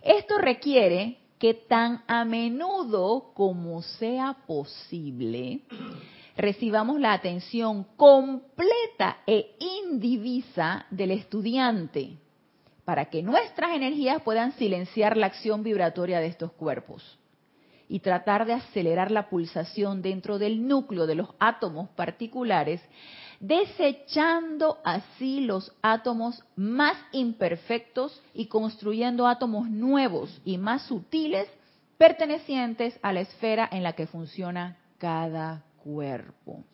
[0.00, 5.60] Esto requiere que tan a menudo como sea posible
[6.36, 12.18] recibamos la atención completa e indivisa del estudiante
[12.84, 17.18] para que nuestras energías puedan silenciar la acción vibratoria de estos cuerpos
[17.88, 22.80] y tratar de acelerar la pulsación dentro del núcleo de los átomos particulares
[23.40, 31.48] desechando así los átomos más imperfectos y construyendo átomos nuevos y más sutiles
[31.98, 36.64] pertenecientes a la esfera en la que funciona cada cuerpo.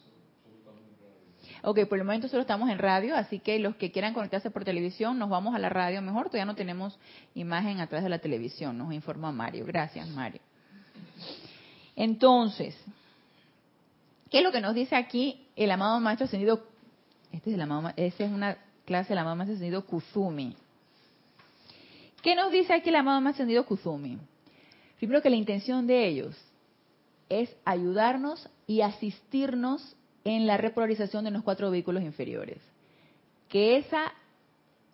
[1.65, 4.65] Ok, por el momento solo estamos en radio, así que los que quieran conectarse por
[4.65, 6.27] televisión, nos vamos a la radio mejor.
[6.27, 6.99] Todavía no tenemos
[7.35, 9.65] imagen atrás de la televisión, nos informa Mario.
[9.67, 10.41] Gracias, Mario.
[11.95, 12.77] Entonces,
[14.31, 16.65] ¿qué es lo que nos dice aquí el amado maestro ascendido?
[17.31, 20.57] Este es el es una clase del amado maestro ascendido Kuzumi.
[22.23, 24.19] ¿Qué nos dice aquí el amado maestro ascendido Kuzumi?
[24.99, 26.52] Primero que la intención de ellos
[27.41, 32.59] es ayudarnos y asistirnos en la repolarización de los cuatro vehículos inferiores.
[33.49, 34.13] Que esa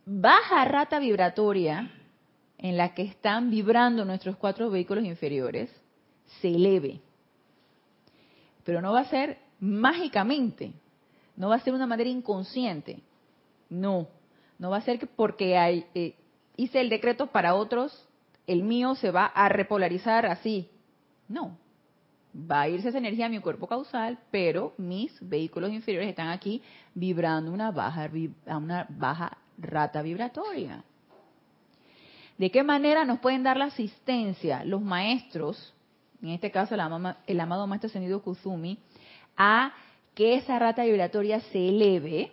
[0.07, 1.91] baja rata vibratoria
[2.59, 5.69] en la que están vibrando nuestros cuatro vehículos inferiores
[6.41, 7.01] se eleve.
[8.65, 10.73] Pero no va a ser mágicamente,
[11.37, 13.01] no va a ser una manera inconsciente.
[13.69, 14.09] No,
[14.59, 16.15] no va a ser porque hay, eh,
[16.57, 18.07] hice el decreto para otros,
[18.47, 20.71] el mío se va a repolarizar así.
[21.29, 21.59] No,
[22.39, 26.63] va a irse esa energía a mi cuerpo causal, pero mis vehículos inferiores están aquí
[26.95, 28.09] vibrando una baja,
[28.47, 30.85] una baja rata vibratoria.
[32.37, 35.75] ¿De qué manera nos pueden dar la asistencia los maestros,
[36.23, 36.81] en este caso el
[37.41, 38.79] amado, maestro ascendido Kuzumi,
[39.37, 39.73] a
[40.15, 42.33] que esa rata vibratoria se eleve?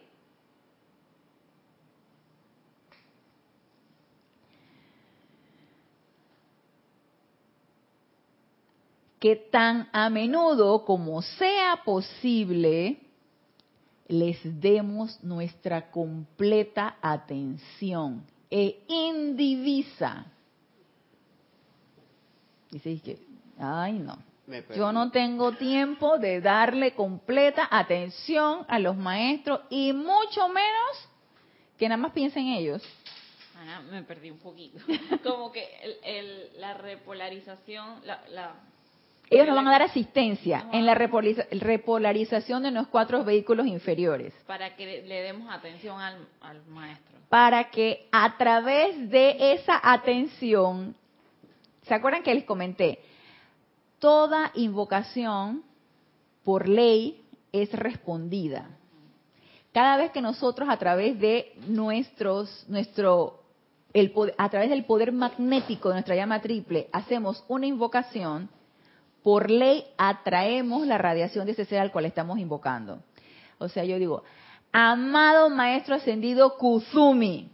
[9.26, 13.00] Que tan a menudo como sea posible
[14.08, 20.28] les demos nuestra completa atención e indivisa.
[22.70, 23.18] Dice que,
[23.58, 24.20] ay no,
[24.76, 31.10] yo no tengo tiempo de darle completa atención a los maestros y mucho menos
[31.80, 32.84] que nada más piensen ellos.
[33.60, 34.78] Ana, me perdí un poquito.
[35.24, 35.68] Como que
[36.60, 38.54] la repolarización, la
[39.30, 44.34] ellos nos van a dar asistencia en la repolarización de los cuatro vehículos inferiores.
[44.46, 47.18] Para que le demos atención al, maestro.
[47.30, 50.96] Para que a través de esa atención,
[51.84, 53.00] ¿se acuerdan que les comenté?
[54.00, 55.64] Toda invocación
[56.44, 58.70] por ley es respondida.
[59.74, 63.44] Cada vez que nosotros a través de nuestros, nuestro,
[63.92, 68.50] el, a través del poder magnético de nuestra llama triple, hacemos una invocación,
[69.26, 73.00] por ley atraemos la radiación de ese ser al cual estamos invocando.
[73.58, 74.22] O sea, yo digo,
[74.72, 77.50] amado maestro ascendido Kuzumi.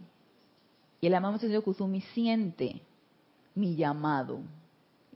[1.00, 2.82] Y el amado maestro ascendido Kuzumi siente
[3.54, 4.40] mi llamado.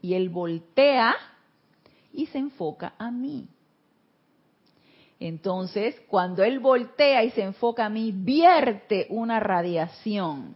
[0.01, 1.15] Y él voltea
[2.11, 3.47] y se enfoca a mí.
[5.19, 10.55] Entonces, cuando él voltea y se enfoca a mí, vierte una radiación.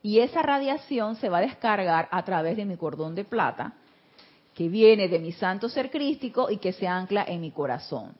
[0.00, 3.74] Y esa radiación se va a descargar a través de mi cordón de plata
[4.54, 8.14] que viene de mi santo ser crístico y que se ancla en mi corazón.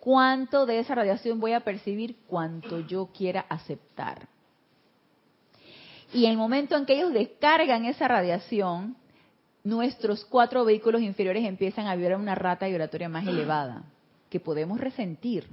[0.00, 2.16] ¿Cuánto de esa radiación voy a percibir?
[2.26, 4.26] Cuanto yo quiera aceptar.
[6.14, 8.96] Y en el momento en que ellos descargan esa radiación,
[9.62, 13.84] nuestros cuatro vehículos inferiores empiezan a vibrar una rata vibratoria más elevada,
[14.30, 15.46] que podemos resentir,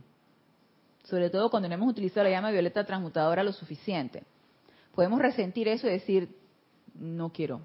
[1.04, 4.24] sobre todo cuando no hemos utilizado la llama violeta transmutadora lo suficiente.
[4.96, 6.30] Podemos resentir eso y decir,
[6.96, 7.62] no quiero,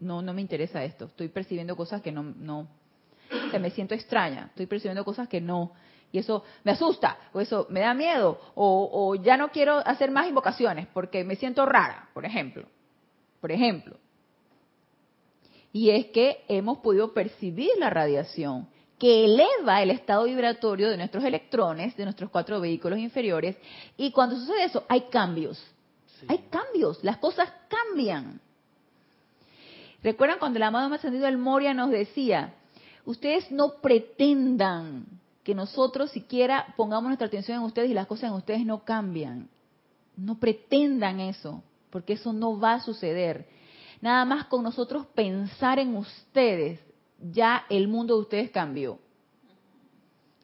[0.00, 2.68] no, no me interesa esto, estoy percibiendo cosas que no, no,
[3.54, 5.72] o me siento extraña, estoy percibiendo cosas que no,
[6.12, 10.10] y eso me asusta, o eso me da miedo, o, o ya no quiero hacer
[10.10, 12.66] más invocaciones porque me siento rara, por ejemplo,
[13.40, 13.96] por ejemplo.
[15.72, 21.22] Y es que hemos podido percibir la radiación que eleva el estado vibratorio de nuestros
[21.22, 23.56] electrones, de nuestros cuatro vehículos inferiores,
[23.96, 25.62] y cuando sucede eso hay cambios,
[26.28, 28.40] hay cambios, las cosas cambian.
[30.02, 32.54] ¿Recuerdan cuando el amado más ascendido del Moria nos decía,
[33.04, 35.06] ustedes no pretendan
[35.42, 39.48] que nosotros siquiera pongamos nuestra atención en ustedes y las cosas en ustedes no cambian?
[40.16, 43.48] No pretendan eso, porque eso no va a suceder.
[44.00, 46.80] Nada más con nosotros pensar en ustedes,
[47.20, 48.98] ya el mundo de ustedes cambió.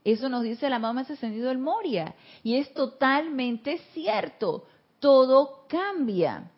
[0.05, 2.15] Eso nos dice el amado más ascendido del Moria.
[2.43, 4.67] Y es totalmente cierto.
[4.99, 6.51] Todo cambia.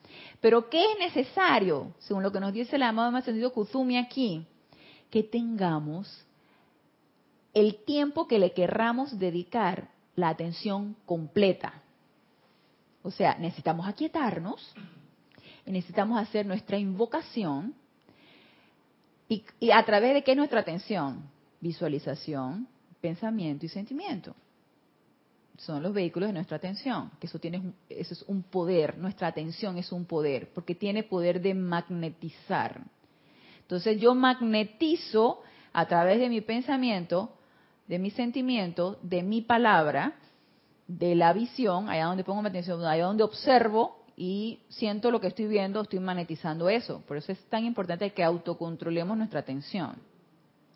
[0.44, 4.46] Pero ¿qué es necesario, según lo que nos dice el amado más ascendido Kuzumi aquí?
[5.08, 6.22] Que tengamos
[7.54, 11.80] el tiempo que le querramos dedicar la atención completa.
[13.02, 14.74] O sea, necesitamos aquietarnos,
[15.64, 17.74] necesitamos hacer nuestra invocación
[19.30, 21.22] y a través de qué es nuestra atención?
[21.62, 22.68] Visualización,
[23.00, 24.36] pensamiento y sentimiento
[25.58, 29.78] son los vehículos de nuestra atención, que eso tiene eso es un poder, nuestra atención
[29.78, 32.82] es un poder, porque tiene poder de magnetizar.
[33.60, 35.42] Entonces yo magnetizo
[35.72, 37.32] a través de mi pensamiento,
[37.86, 40.14] de mi sentimiento, de mi palabra,
[40.86, 45.28] de la visión, allá donde pongo mi atención, allá donde observo y siento lo que
[45.28, 47.02] estoy viendo, estoy magnetizando eso.
[47.06, 49.96] Por eso es tan importante que autocontrolemos nuestra atención.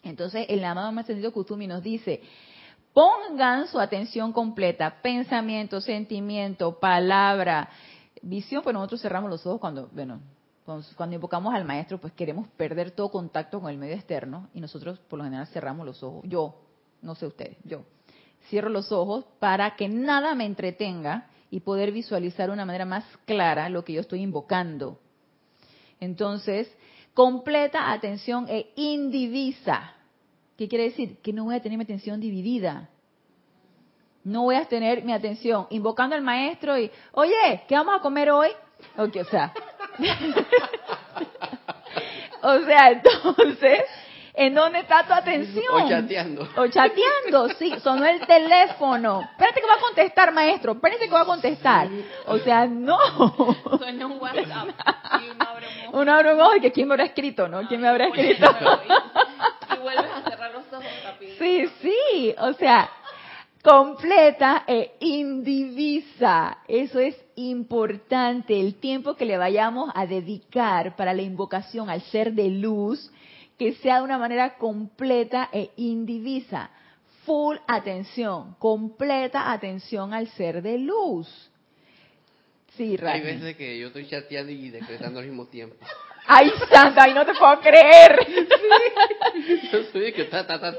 [0.02, 2.22] Entonces, el amado Maestro Kutumi nos dice,
[2.92, 7.68] pongan su atención completa, pensamiento, sentimiento, palabra,
[8.22, 10.20] visión, pues nosotros cerramos los ojos cuando, bueno,
[10.96, 14.98] cuando invocamos al maestro, pues queremos perder todo contacto con el medio externo y nosotros
[14.98, 16.22] por lo general cerramos los ojos.
[16.24, 16.60] Yo,
[17.00, 17.84] no sé ustedes, yo
[18.48, 23.04] cierro los ojos para que nada me entretenga y poder visualizar de una manera más
[23.24, 24.98] clara lo que yo estoy invocando.
[26.00, 26.70] Entonces,
[27.14, 29.94] completa atención e indivisa.
[30.58, 31.16] ¿Qué quiere decir?
[31.22, 32.90] Que no voy a tener mi atención dividida.
[34.24, 38.32] No voy a tener mi atención invocando al maestro y, oye, ¿qué vamos a comer
[38.32, 38.48] hoy?
[38.96, 39.54] o sea.
[42.42, 43.84] o sea, entonces,
[44.38, 45.64] ¿En dónde está tu atención?
[45.72, 46.48] O chateando.
[46.56, 49.20] O chateando, sí, sonó el teléfono.
[49.32, 50.72] Espérate que va a contestar, maestro.
[50.74, 51.88] Espérate que va a contestar.
[52.26, 52.96] O sea, no.
[53.78, 54.68] Suena un WhatsApp
[55.20, 56.00] y uno abre un ojo.
[56.00, 57.66] Uno abre un ojo y que quién me habrá escrito, ¿no?
[57.66, 58.46] ¿Quién me habrá escrito?
[59.74, 60.37] Y, vuelves a rápido.
[61.38, 62.34] Sí, sí.
[62.38, 62.90] O sea,
[63.62, 66.58] completa e indivisa.
[66.66, 68.58] Eso es importante.
[68.58, 73.10] El tiempo que le vayamos a dedicar para la invocación al ser de luz
[73.58, 76.70] que sea de una manera completa e indivisa.
[77.26, 81.50] Full atención, completa atención al ser de luz.
[82.76, 85.74] Sí, Hay veces que yo estoy chateando y decretando al mismo tiempo.
[86.30, 87.04] ¡Ay, santa!
[87.04, 88.18] ¡Ay, no te puedo creer!
[89.72, 90.68] Yo soy que está, está, está.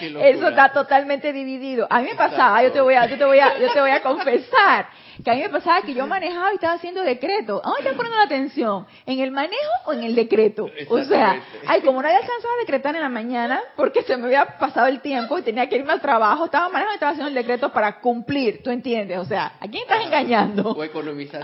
[0.00, 1.86] Eso está totalmente dividido.
[1.90, 3.90] A mí me pasaba, yo te voy a, yo te voy a, yo te voy
[3.90, 4.88] a confesar
[5.24, 7.60] que a mí me pasaba que yo manejaba y estaba haciendo decreto.
[7.64, 8.86] ¿A dónde estás poniendo la atención?
[9.06, 10.70] ¿En el manejo o en el decreto?
[10.88, 14.26] O sea, ay, como no había alcanzado a decretar en la mañana, porque se me
[14.26, 17.28] había pasado el tiempo y tenía que irme al trabajo, estaba manejando y estaba haciendo
[17.28, 19.18] el decreto para cumplir, ¿tú entiendes?
[19.18, 20.70] O sea, ¿a quién estás engañando?
[20.70, 21.42] O economizar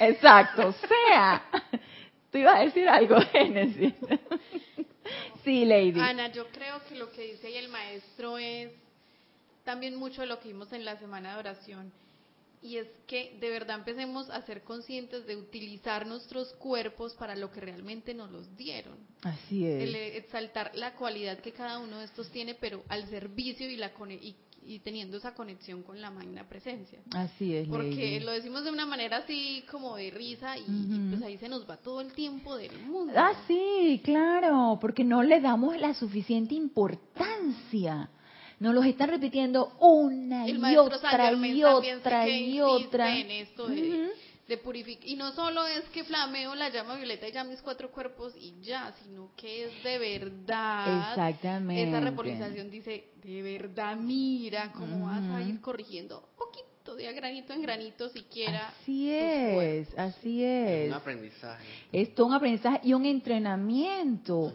[0.00, 1.42] Exacto, o sea,
[2.30, 3.94] tú ibas a decir algo, Génesis.
[5.44, 6.00] sí, Lady.
[6.00, 8.70] Ana, yo creo que lo que dice ahí el maestro es
[9.64, 11.92] también mucho de lo que vimos en la semana de oración
[12.62, 17.50] y es que de verdad empecemos a ser conscientes de utilizar nuestros cuerpos para lo
[17.50, 18.98] que realmente nos los dieron.
[19.22, 19.82] Así es.
[19.82, 23.92] El exaltar la cualidad que cada uno de estos tiene, pero al servicio y, la
[24.62, 27.00] y, teniendo esa conexión con la magna presencia.
[27.12, 27.66] Así es.
[27.66, 31.68] Porque lo decimos de una manera así como de risa y, pues ahí se nos
[31.68, 33.14] va todo el tiempo del mundo.
[33.16, 38.10] Ah, sí, claro, porque no le damos la suficiente importancia
[38.60, 43.18] nos los están repitiendo una y otra y otra y otra.
[43.18, 44.10] En esto de,
[45.04, 48.60] y no solo es que flameo la llama violeta y ya mis cuatro cuerpos y
[48.60, 51.10] ya, sino que es de verdad.
[51.10, 51.88] Exactamente.
[51.88, 56.69] Esa repolarización dice, de verdad, mira cómo vas a ir corrigiendo poquito
[57.14, 58.68] granito en granito siquiera.
[58.80, 60.70] Así es, así es.
[60.70, 61.64] Es un aprendizaje.
[61.92, 64.52] Es todo un aprendizaje y un entrenamiento.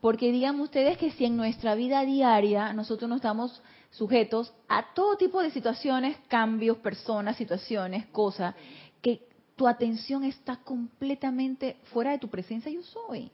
[0.00, 5.16] Porque digan ustedes que si en nuestra vida diaria nosotros no estamos sujetos a todo
[5.16, 8.54] tipo de situaciones, cambios, personas, situaciones, cosas,
[9.02, 9.26] que
[9.56, 13.30] tu atención está completamente fuera de tu presencia yo soy.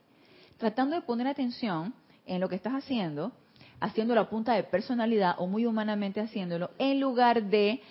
[0.57, 1.93] Tratando de poner atención
[2.25, 3.31] en lo que estás haciendo,
[3.79, 7.81] haciendo la punta de personalidad o muy humanamente haciéndolo, en lugar de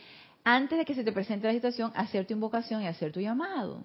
[0.44, 3.82] antes de que se te presente la situación, hacer tu invocación y hacer tu llamado.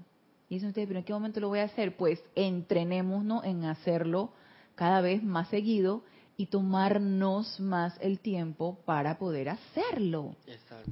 [0.50, 1.96] Y dicen ustedes, pero ¿en qué momento lo voy a hacer?
[1.96, 4.34] Pues entrenémonos en hacerlo
[4.76, 6.04] cada vez más seguido
[6.38, 10.36] y tomarnos más el tiempo para poder hacerlo.
[10.48, 10.92] Exacto.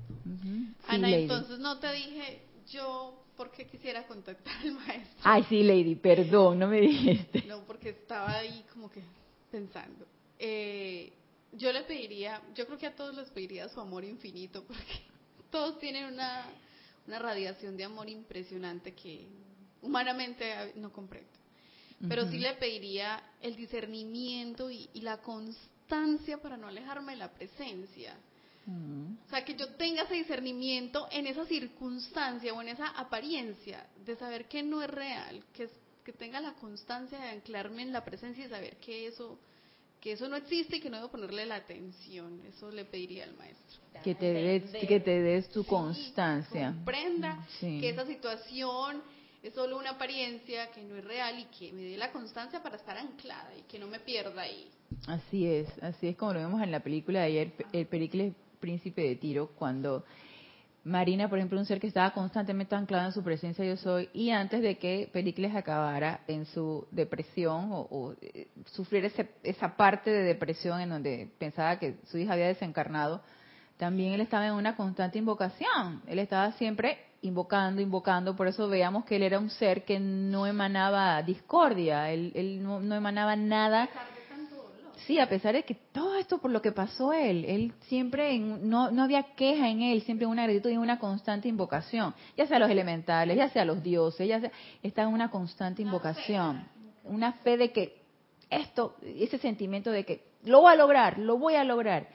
[0.88, 5.20] Ana, entonces no te dije yo por qué quisiera contactar al maestro.
[5.24, 7.46] Ay, sí, Lady, perdón, no me dijiste.
[7.48, 9.02] No, porque estaba ahí como que
[9.52, 10.06] pensando.
[10.38, 11.14] Eh,
[11.54, 15.02] yo le pediría, yo creo que a todos les pediría su amor infinito, porque
[15.50, 16.46] todos tienen una,
[17.08, 19.28] una radiación de amor impresionante que
[19.82, 21.30] humanamente no comprendo.
[22.08, 28.16] Pero sí le pediría el discernimiento y, la constancia para no alejarme de la presencia.
[28.68, 34.16] O sea, que yo tenga ese discernimiento en esa circunstancia o en esa apariencia de
[34.18, 35.70] saber que no es real, que,
[36.04, 39.40] que tenga la constancia de anclarme en la presencia y saber que eso
[40.02, 42.42] que eso no existe y que no debo ponerle la atención.
[42.48, 43.82] Eso le pediría al maestro.
[44.04, 46.74] Que te des, que te des tu constancia.
[46.76, 49.02] Comprenda que esa situación
[49.42, 52.76] es solo una apariencia, que no es real y que me dé la constancia para
[52.76, 54.70] estar anclada y que no me pierda ahí.
[55.08, 59.02] Así es, así es como lo vemos en la película de ayer, el Pericles Príncipe
[59.02, 60.04] de Tiro, cuando
[60.88, 64.30] Marina, por ejemplo, un ser que estaba constantemente anclado en su presencia yo soy, y
[64.30, 69.10] antes de que Pericles acabara en su depresión o, eh, sufriera
[69.44, 73.22] esa parte de depresión en donde pensaba que su hija había desencarnado,
[73.78, 76.02] también él estaba en una constante invocación.
[76.08, 78.36] Él estaba siempre invocando, invocando.
[78.36, 82.10] Por eso veamos que él era un ser que no emanaba discordia.
[82.12, 83.90] Él, no, emanaba nada.
[85.08, 88.92] Sí, a pesar de que todo esto por lo que pasó él, él siempre, no,
[88.92, 92.70] no había queja en él, siempre una gratitud y una constante invocación, ya sea los
[92.70, 94.52] elementales, ya sea los dioses, ya sea,
[94.84, 96.68] está en una constante invocación,
[97.06, 98.02] una fe de que
[98.50, 102.10] esto, ese sentimiento de que lo voy a lograr, lo voy a lograr.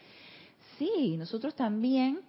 [0.79, 2.21] Sí, nosotros también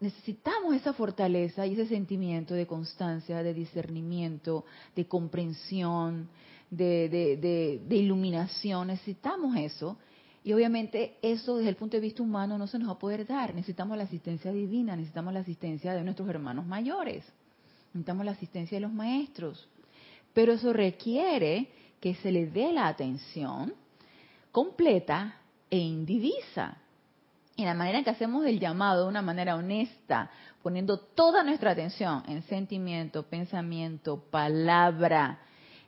[0.00, 4.64] necesitamos esa fortaleza y ese sentimiento de constancia, de discernimiento,
[4.96, 6.28] de comprensión,
[6.72, 8.88] de, iluminación.
[8.88, 9.98] Necesitamos eso.
[10.44, 13.26] Y obviamente eso desde el punto de vista humano no se nos va a poder
[13.26, 13.54] dar.
[13.54, 17.24] Necesitamos la asistencia divina, necesitamos la asistencia de nuestros hermanos mayores,
[17.88, 19.68] necesitamos la asistencia de los maestros.
[20.32, 21.68] Pero eso requiere
[22.00, 23.72] que se le dé la atención
[24.50, 25.36] completa
[25.70, 26.78] e indivisa.
[27.54, 30.30] Y la manera en que hacemos el llamado de una manera honesta,
[30.62, 35.38] poniendo toda nuestra atención en sentimiento, pensamiento, palabra,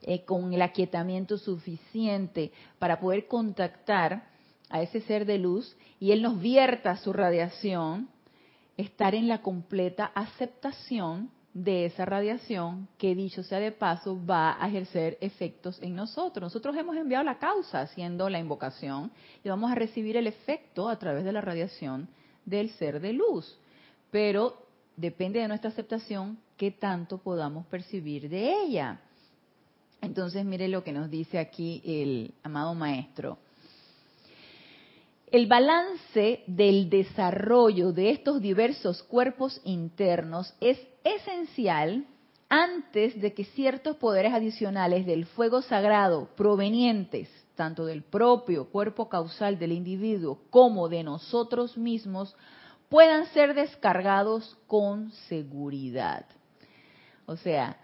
[0.06, 4.24] eh, con el aquietamiento suficiente para poder contactar
[4.68, 8.08] a ese ser de luz y él nos vierta su radiación,
[8.76, 14.68] estar en la completa aceptación de esa radiación que dicho sea de paso va a
[14.68, 16.42] ejercer efectos en nosotros.
[16.42, 19.12] Nosotros hemos enviado la causa haciendo la invocación
[19.44, 22.08] y vamos a recibir el efecto a través de la radiación
[22.44, 23.58] del ser de luz.
[24.10, 29.00] Pero depende de nuestra aceptación qué tanto podamos percibir de ella.
[30.04, 33.38] Entonces mire lo que nos dice aquí el amado maestro.
[35.30, 42.06] El balance del desarrollo de estos diversos cuerpos internos es esencial
[42.48, 49.58] antes de que ciertos poderes adicionales del fuego sagrado provenientes tanto del propio cuerpo causal
[49.58, 52.36] del individuo como de nosotros mismos
[52.88, 56.26] puedan ser descargados con seguridad.
[57.26, 57.78] O sea,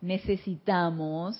[0.00, 1.36] necesitamos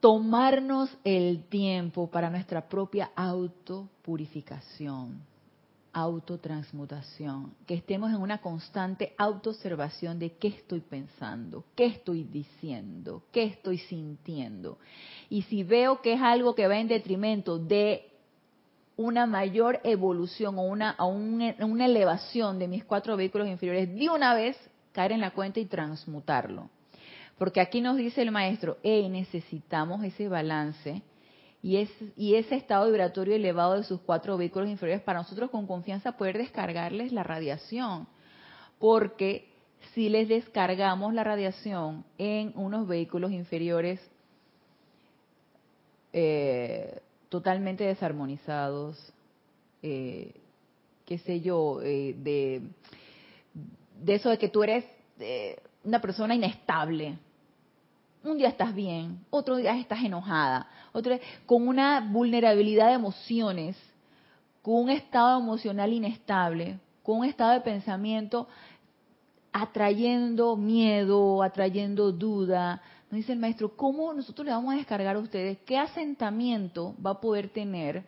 [0.00, 5.22] tomarnos el tiempo para nuestra propia autopurificación,
[5.92, 13.44] autotransmutación, que estemos en una constante autoobservación de qué estoy pensando, qué estoy diciendo, qué
[13.44, 14.78] estoy sintiendo.
[15.30, 18.12] Y si veo que es algo que va en detrimento de
[18.98, 24.58] una mayor evolución o una, una elevación de mis cuatro vehículos inferiores, de una vez
[24.92, 26.70] caer en la cuenta y transmutarlo.
[27.38, 31.02] Porque aquí nos dice el maestro, hey, necesitamos ese balance
[31.62, 35.66] y, es, y ese estado vibratorio elevado de sus cuatro vehículos inferiores para nosotros con
[35.66, 38.06] confianza poder descargarles la radiación.
[38.78, 39.48] Porque
[39.94, 44.00] si les descargamos la radiación en unos vehículos inferiores
[46.12, 49.12] eh, totalmente desarmonizados,
[49.82, 50.32] eh,
[51.04, 52.62] qué sé yo, eh, de,
[54.02, 54.84] de eso de que tú eres
[55.84, 57.18] una persona inestable,
[58.28, 63.76] un día estás bien, otro día estás enojada, otro día, con una vulnerabilidad de emociones,
[64.62, 68.48] con un estado emocional inestable, con un estado de pensamiento
[69.52, 72.82] atrayendo miedo, atrayendo duda.
[73.10, 75.58] Nos dice el maestro, ¿cómo nosotros le vamos a descargar a ustedes?
[75.64, 78.04] ¿Qué asentamiento va a poder tener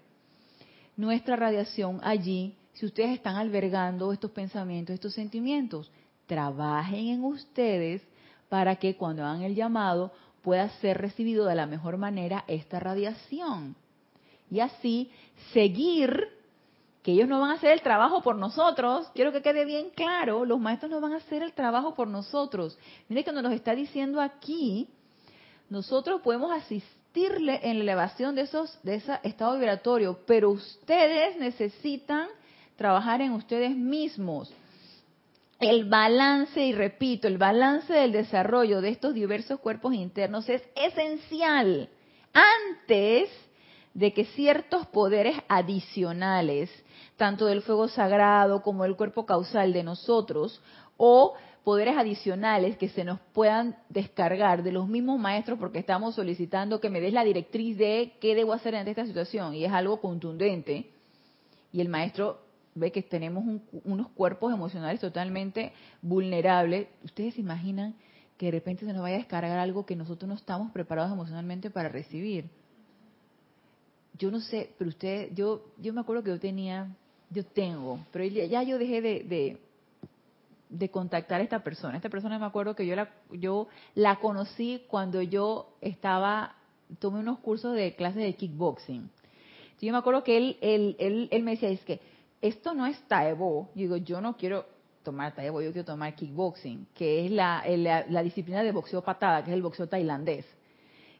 [0.96, 5.90] nuestra radiación allí si ustedes están albergando estos pensamientos, estos sentimientos?
[6.26, 8.02] Trabajen en ustedes
[8.48, 13.76] para que cuando hagan el llamado pueda ser recibido de la mejor manera esta radiación.
[14.50, 15.10] Y así
[15.52, 16.28] seguir,
[17.02, 20.44] que ellos no van a hacer el trabajo por nosotros, quiero que quede bien claro,
[20.44, 22.78] los maestros no van a hacer el trabajo por nosotros.
[23.08, 24.88] Mire que nos está diciendo aquí,
[25.68, 32.28] nosotros podemos asistirle en la elevación de esos de ese estado vibratorio, pero ustedes necesitan
[32.76, 34.52] trabajar en ustedes mismos
[35.60, 41.88] el balance, y repito, el balance del desarrollo de estos diversos cuerpos internos es esencial
[42.32, 43.28] antes
[43.94, 46.70] de que ciertos poderes adicionales,
[47.16, 50.62] tanto del fuego sagrado como del cuerpo causal de nosotros,
[50.96, 51.34] o
[51.64, 56.88] poderes adicionales que se nos puedan descargar de los mismos maestros porque estamos solicitando que
[56.88, 60.90] me des la directriz de qué debo hacer ante esta situación y es algo contundente
[61.72, 62.40] y el maestro
[62.78, 63.44] ve que tenemos
[63.84, 65.72] unos cuerpos emocionales totalmente
[66.02, 67.94] vulnerables, ¿ustedes se imaginan
[68.36, 71.70] que de repente se nos vaya a descargar algo que nosotros no estamos preparados emocionalmente
[71.70, 72.48] para recibir?
[74.16, 76.88] Yo no sé, pero usted, yo, yo me acuerdo que yo tenía,
[77.30, 79.58] yo tengo, pero ya yo dejé de,
[80.68, 81.96] de, contactar a esta persona.
[81.96, 86.56] Esta persona me acuerdo que yo la, yo la conocí cuando yo estaba,
[86.98, 89.08] tomé unos cursos de clases de kickboxing.
[89.80, 92.00] yo me acuerdo que él, él, él, él me decía, es que
[92.40, 93.70] esto no es Taebo.
[93.74, 94.66] Yo digo, yo no quiero
[95.02, 99.42] tomar Taebo, yo quiero tomar kickboxing, que es la, la, la disciplina de boxeo patada,
[99.44, 100.46] que es el boxeo tailandés.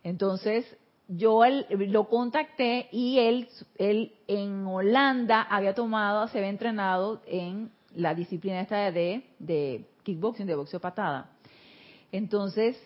[0.02, 0.64] Entonces,
[1.08, 8.14] yo lo contacté y él, él en Holanda había tomado, se había entrenado en la
[8.14, 11.30] disciplina esta de, de kickboxing, de boxeo patada.
[12.12, 12.78] Entonces,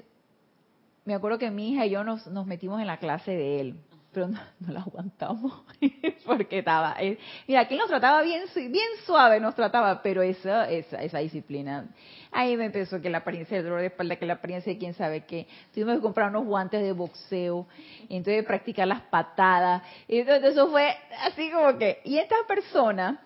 [1.05, 3.77] me acuerdo que mi hija y yo nos, nos metimos en la clase de él
[4.13, 4.39] pero no,
[4.69, 5.65] la aguantamos
[6.27, 11.03] porque estaba eh, mira aquí nos trataba bien bien suave nos trataba pero esa esa,
[11.03, 11.89] esa disciplina
[12.31, 14.95] ahí me empezó que la apariencia del dolor de espalda que la apariencia de quién
[14.95, 17.67] sabe qué tuvimos que comprar unos guantes de boxeo
[18.09, 20.95] entonces practicar las patadas y entonces eso fue
[21.25, 23.21] así como que y esta persona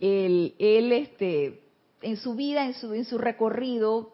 [0.00, 1.60] él, él este
[2.00, 4.13] en su vida en su en su recorrido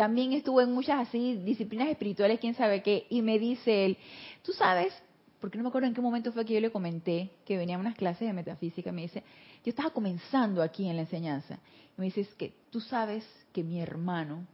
[0.00, 3.98] también estuvo en muchas así disciplinas espirituales, quién sabe qué, y me dice él,
[4.42, 4.94] tú sabes,
[5.40, 7.78] porque no me acuerdo en qué momento fue que yo le comenté que venía a
[7.78, 9.22] unas clases de metafísica, me dice,
[9.62, 11.58] yo estaba comenzando aquí en la enseñanza,
[11.98, 14.46] y me dice, es que tú sabes que mi hermano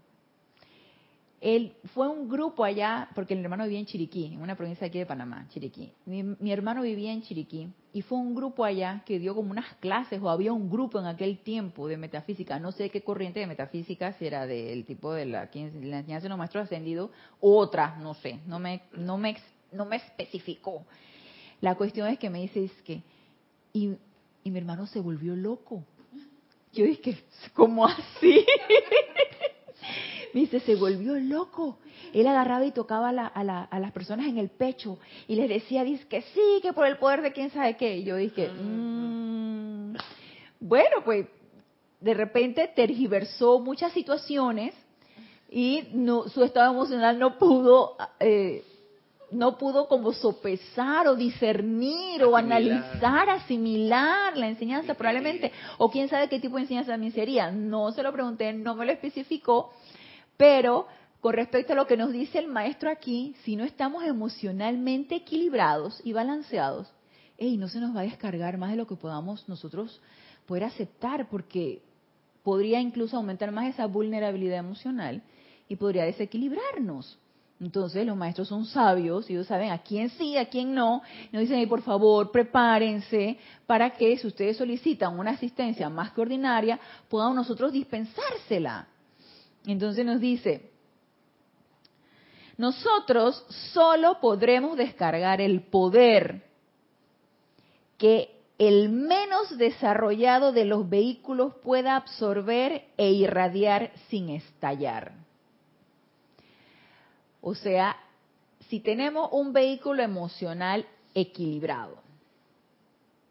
[1.47, 4.99] él fue un grupo allá, porque el hermano vivía en Chiriquí, en una provincia aquí
[4.99, 5.93] de Panamá, Chiriquí.
[6.05, 10.21] Mi, hermano vivía en Chiriquí y fue un grupo allá que dio como unas clases
[10.21, 14.13] o había un grupo en aquel tiempo de metafísica, no sé qué corriente de metafísica,
[14.15, 18.41] si era del tipo de la, la enseñanza de los maestros ascendidos, otra, no sé,
[18.49, 19.37] no me, no me,
[19.71, 20.85] no me especificó.
[21.61, 23.03] La cuestión es que me dice es que,
[23.73, 23.93] y,
[24.43, 25.85] y mi hermano se volvió loco.
[26.73, 27.17] Yo dije,
[27.55, 28.45] ¿cómo así?
[30.41, 31.79] dice, se volvió loco.
[32.13, 33.45] Él agarraba y tocaba a,
[33.81, 37.23] las personas en el pecho y les decía, dice que sí, que por el poder
[37.23, 37.97] de quién sabe qué.
[37.97, 39.95] Y yo dije, mm,
[40.61, 41.27] bueno, pues
[42.01, 44.75] de repente tergiversó muchas situaciones
[45.51, 47.97] y no, su estado emocional no pudo...
[48.21, 48.65] Eh,
[49.33, 56.29] no pudo como sopesar o discernir o analizar, asimilar la enseñanza probablemente, o quién sabe
[56.29, 57.51] qué tipo de enseñanza también sería.
[57.51, 59.73] No se lo pregunté, no me lo especificó,
[60.37, 60.87] pero
[61.21, 66.01] con respecto a lo que nos dice el maestro aquí, si no estamos emocionalmente equilibrados
[66.05, 66.93] y balanceados,
[67.39, 70.01] hey, no se nos va a descargar más de lo que podamos nosotros
[70.47, 71.83] poder aceptar, porque
[72.43, 75.23] podría incluso aumentar más esa vulnerabilidad emocional
[75.69, 77.19] y podría desequilibrarnos.
[77.59, 81.03] Entonces los maestros son sabios y ellos saben a quién sí, a quién no.
[81.33, 86.79] Nos dicen, por favor, prepárense para que si ustedes solicitan una asistencia más que ordinaria,
[87.09, 88.87] podamos nosotros dispensársela.
[89.67, 90.71] Entonces nos dice,
[92.57, 96.43] nosotros solo podremos descargar el poder
[97.99, 105.13] que el menos desarrollado de los vehículos pueda absorber e irradiar sin estallar.
[107.43, 107.97] O sea,
[108.69, 112.06] si tenemos un vehículo emocional equilibrado,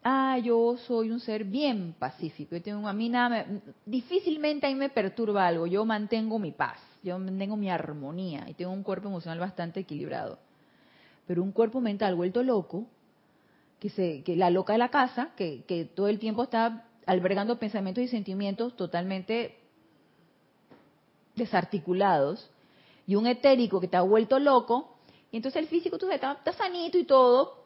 [0.05, 3.45] ah, yo soy un ser bien pacífico, yo tengo, a mí nada,
[3.87, 8.71] difícilmente ahí me perturba algo, yo mantengo mi paz, yo mantengo mi armonía y tengo
[8.71, 10.37] un cuerpo emocional bastante equilibrado.
[11.25, 12.85] Pero un cuerpo mental vuelto loco,
[13.79, 17.57] que, se, que la loca de la casa, que, que todo el tiempo está albergando
[17.57, 19.57] pensamientos y sentimientos totalmente
[21.35, 22.51] desarticulados,
[23.07, 24.97] y un etérico que te ha vuelto loco,
[25.31, 27.64] y entonces el físico tú está, está sanito y todo,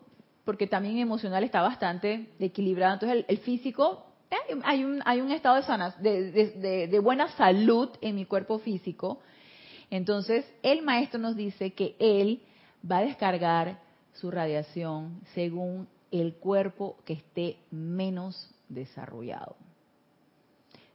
[0.50, 2.96] porque también emocional está bastante equilibrado.
[2.96, 5.62] Entonces el, físico, eh, hay, un, estado
[6.00, 9.20] de, de, de, buena salud en mi cuerpo físico.
[9.92, 12.42] Entonces el maestro nos dice que él
[12.84, 13.80] va a descargar
[14.14, 19.56] su radiación según el cuerpo que esté menos desarrollado.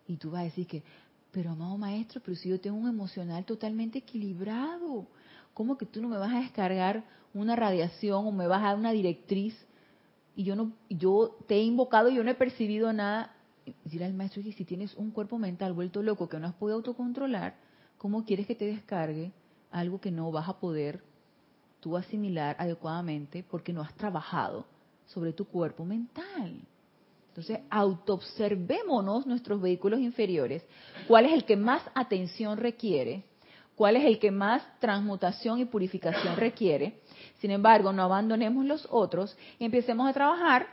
[0.09, 0.83] Y tú vas a decir que,
[1.31, 5.07] pero amado maestro, pero si yo tengo un emocional totalmente equilibrado,
[5.53, 7.05] ¿cómo que tú no me vas a descargar
[7.35, 9.55] una radiación o me vas a dar una directriz
[10.37, 13.35] y yo no yo te he invocado y yo no he percibido nada?
[13.85, 16.77] Decir al maestro que si tienes un cuerpo mental vuelto loco que no has podido
[16.77, 17.57] autocontrolar,
[17.99, 19.33] ¿cómo quieres que te descargue
[19.71, 21.03] algo que no vas a poder
[21.81, 24.67] tú asimilar adecuadamente porque no has trabajado
[25.07, 26.61] sobre tu cuerpo mental?
[27.29, 30.65] Entonces, autoobservémonos nuestros vehículos inferiores,
[31.09, 33.25] cuál es el que más atención requiere
[33.75, 37.01] cuál es el que más transmutación y purificación requiere.
[37.41, 40.67] Sin embargo, no abandonemos los otros y empecemos a trabajar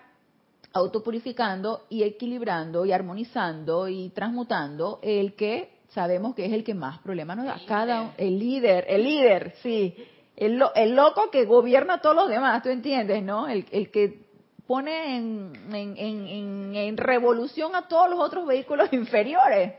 [0.73, 6.99] autopurificando y equilibrando y armonizando y transmutando el que sabemos que es el que más
[6.99, 7.59] problemas nos da.
[7.67, 9.95] Cada el líder, el líder, sí,
[10.37, 13.49] el, el, loco que gobierna a todos los demás, tú entiendes, ¿no?
[13.49, 14.21] El, el que
[14.65, 19.73] pone en, en, en, en, revolución a todos los otros vehículos inferiores.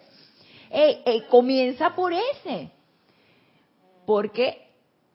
[1.31, 2.71] comienza por ese
[4.05, 4.72] porque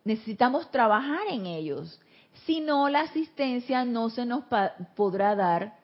[0.07, 1.99] necesitamos trabajar en ellos.
[2.45, 4.43] Si no, la asistencia no se nos
[4.95, 5.77] podrá dar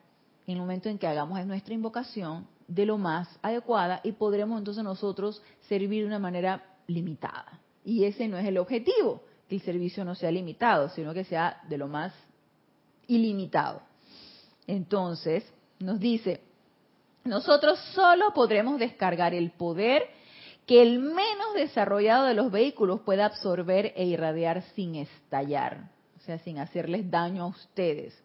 [0.46, 4.82] en el momento en que hagamos nuestra invocación de lo más adecuada y podremos entonces
[4.82, 7.60] nosotros servir de una manera limitada.
[7.84, 11.60] Y ese no es el objetivo, que el servicio no sea limitado, sino que sea
[11.68, 12.14] de lo más
[13.06, 13.82] ilimitado.
[14.66, 15.44] Entonces,
[15.78, 16.40] nos dice,
[17.24, 20.02] nosotros solo podremos descargar el poder
[20.66, 26.38] que el menos desarrollado de los vehículos pueda absorber e irradiar sin estallar, o sea,
[26.38, 28.18] sin hacerles daño a ustedes.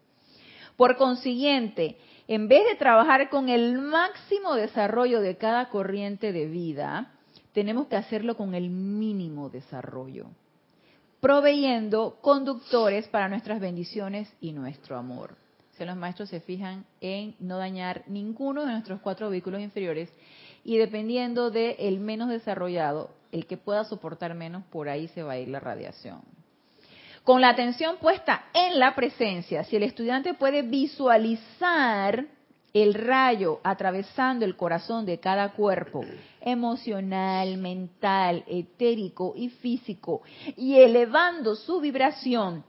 [0.78, 7.12] Por consiguiente, en vez de trabajar con el máximo desarrollo de cada corriente de vida,
[7.52, 10.28] tenemos que hacerlo con el mínimo desarrollo,
[11.20, 15.36] proveyendo conductores para nuestras bendiciones y nuestro amor.
[15.72, 20.10] Si los maestros se fijan en no dañar ninguno de nuestros cuatro vehículos inferiores
[20.70, 25.32] y dependiendo del el menos desarrollado, el que pueda soportar menos, por ahí se va
[25.32, 26.22] a ir la radiación.
[27.24, 32.24] Con la atención puesta en la presencia, si el estudiante puede visualizar
[32.72, 36.06] el rayo atravesando el corazón de cada cuerpo,
[36.40, 40.22] emocional, mental, etérico y físico,
[40.56, 42.64] y elevando su vibración,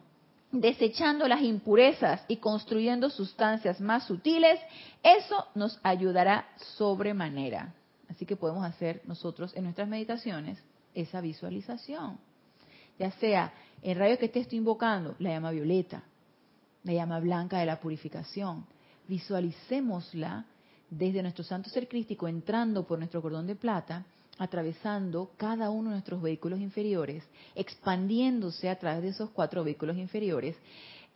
[0.50, 4.58] desechando las impurezas y construyendo sustancias más sutiles,
[5.02, 6.48] eso nos ayudará
[6.78, 7.74] sobremanera.
[8.10, 10.58] Así que podemos hacer nosotros en nuestras meditaciones
[10.94, 12.18] esa visualización.
[12.98, 13.52] Ya sea
[13.82, 16.02] el rayo que te estoy invocando, la llama violeta,
[16.82, 18.66] la llama blanca de la purificación,
[19.06, 20.44] visualicémosla
[20.90, 24.04] desde nuestro santo ser crístico entrando por nuestro cordón de plata,
[24.38, 27.22] atravesando cada uno de nuestros vehículos inferiores,
[27.54, 30.56] expandiéndose a través de esos cuatro vehículos inferiores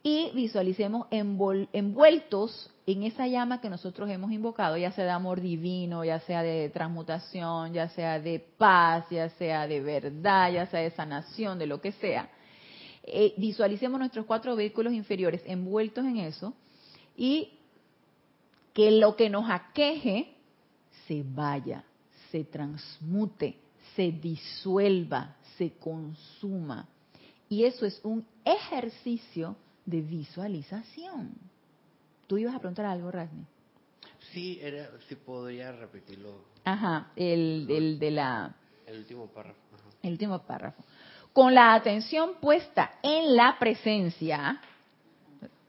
[0.07, 6.05] y visualicemos envueltos en esa llama que nosotros hemos invocado, ya sea de amor divino,
[6.05, 10.91] ya sea de transmutación, ya sea de paz, ya sea de verdad, ya sea de
[10.91, 12.29] sanación, de lo que sea.
[13.03, 16.53] Eh, visualicemos nuestros cuatro vehículos inferiores envueltos en eso
[17.17, 17.55] y
[18.75, 20.35] que lo que nos aqueje
[21.09, 21.83] se vaya,
[22.31, 23.57] se transmute,
[23.97, 26.89] se disuelva, se consuma.
[27.49, 31.35] Y eso es un ejercicio de visualización.
[32.27, 33.45] ¿Tú ibas a preguntar algo, Rasmi?
[34.33, 36.45] Sí, era, si podría repetirlo.
[36.65, 38.55] Ajá, el, el de la...
[38.87, 39.59] El último párrafo.
[40.03, 40.83] El último párrafo.
[41.33, 44.61] Con la atención puesta en la presencia,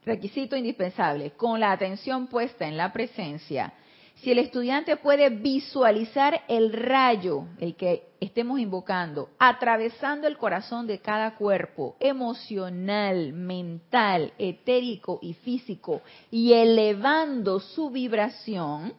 [0.04, 3.72] requisito indispensable, con la atención puesta en la presencia,
[4.16, 11.00] si el estudiante puede visualizar el rayo, el que estemos invocando, atravesando el corazón de
[11.00, 16.00] cada cuerpo, emocional, mental, etérico y físico,
[16.30, 18.94] y elevando su vibración,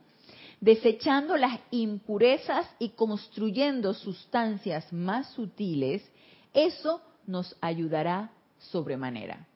[0.61, 6.07] desechando las impurezas y construyendo sustancias más sutiles,
[6.53, 9.47] eso nos ayudará sobremanera.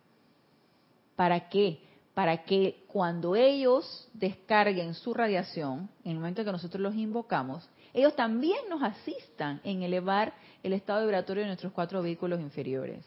[1.16, 1.80] ¿Para qué?
[2.22, 7.68] Para que cuando ellos descarguen su radiación, en el momento en que nosotros los invocamos,
[7.96, 13.04] ellos también nos asistan en elevar el estado vibratorio de nuestros cuatro vehículos inferiores.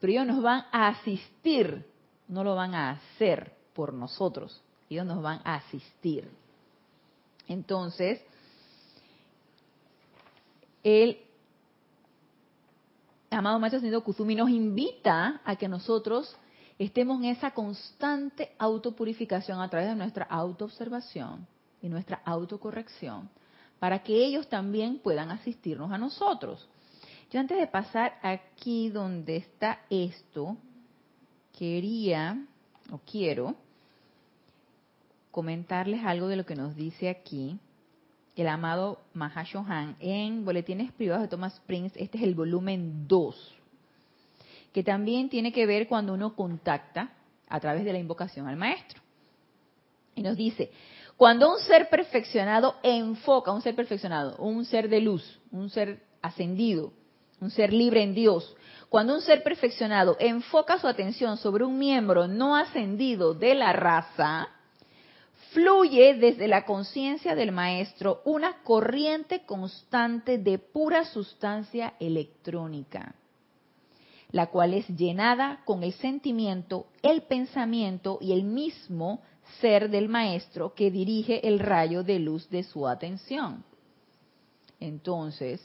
[0.00, 1.86] Pero ellos nos van a asistir,
[2.28, 6.26] no lo van a hacer por nosotros, ellos nos van a asistir.
[7.46, 8.22] Entonces,
[10.82, 11.18] el
[13.28, 16.34] amado Maestro Senido Kuzumi nos invita a que nosotros
[16.84, 21.46] estemos en esa constante autopurificación a través de nuestra autoobservación
[21.82, 23.28] y nuestra autocorrección,
[23.78, 26.66] para que ellos también puedan asistirnos a nosotros.
[27.30, 30.56] Yo antes de pasar aquí donde está esto,
[31.56, 32.46] quería
[32.90, 33.56] o quiero
[35.30, 37.58] comentarles algo de lo que nos dice aquí
[38.36, 42.02] el amado Mahashohan en Boletines Privados de Thomas Prince.
[42.02, 43.59] Este es el volumen 2
[44.72, 47.10] que también tiene que ver cuando uno contacta
[47.48, 49.00] a través de la invocación al maestro.
[50.14, 50.70] Y nos dice,
[51.16, 56.92] cuando un ser perfeccionado enfoca, un ser perfeccionado, un ser de luz, un ser ascendido,
[57.40, 58.56] un ser libre en Dios,
[58.88, 64.48] cuando un ser perfeccionado enfoca su atención sobre un miembro no ascendido de la raza,
[65.52, 73.14] fluye desde la conciencia del maestro una corriente constante de pura sustancia electrónica
[74.32, 79.22] la cual es llenada con el sentimiento, el pensamiento y el mismo
[79.60, 83.64] ser del maestro que dirige el rayo de luz de su atención.
[84.78, 85.60] Entonces,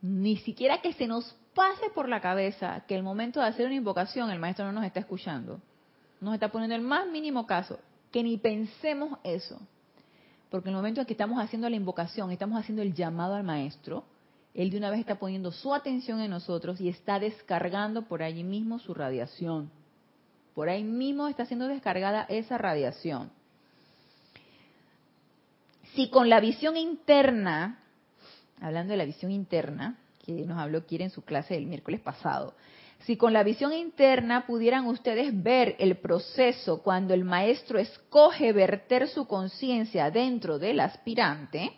[0.00, 3.74] ni siquiera que se nos pase por la cabeza que el momento de hacer una
[3.74, 5.60] invocación el maestro no nos está escuchando,
[6.20, 7.78] nos está poniendo el más mínimo caso,
[8.10, 9.60] que ni pensemos eso.
[10.50, 14.04] Porque el momento en que estamos haciendo la invocación, estamos haciendo el llamado al maestro,
[14.54, 18.44] él de una vez está poniendo su atención en nosotros y está descargando por allí
[18.44, 19.70] mismo su radiación.
[20.54, 23.30] Por ahí mismo está siendo descargada esa radiación.
[25.94, 27.78] Si con la visión interna,
[28.60, 32.54] hablando de la visión interna, que nos habló Kira en su clase del miércoles pasado,
[33.00, 39.08] si con la visión interna pudieran ustedes ver el proceso cuando el maestro escoge verter
[39.08, 41.72] su conciencia dentro del aspirante,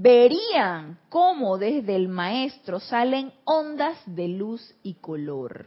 [0.00, 5.66] verían cómo desde el maestro salen ondas de luz y color.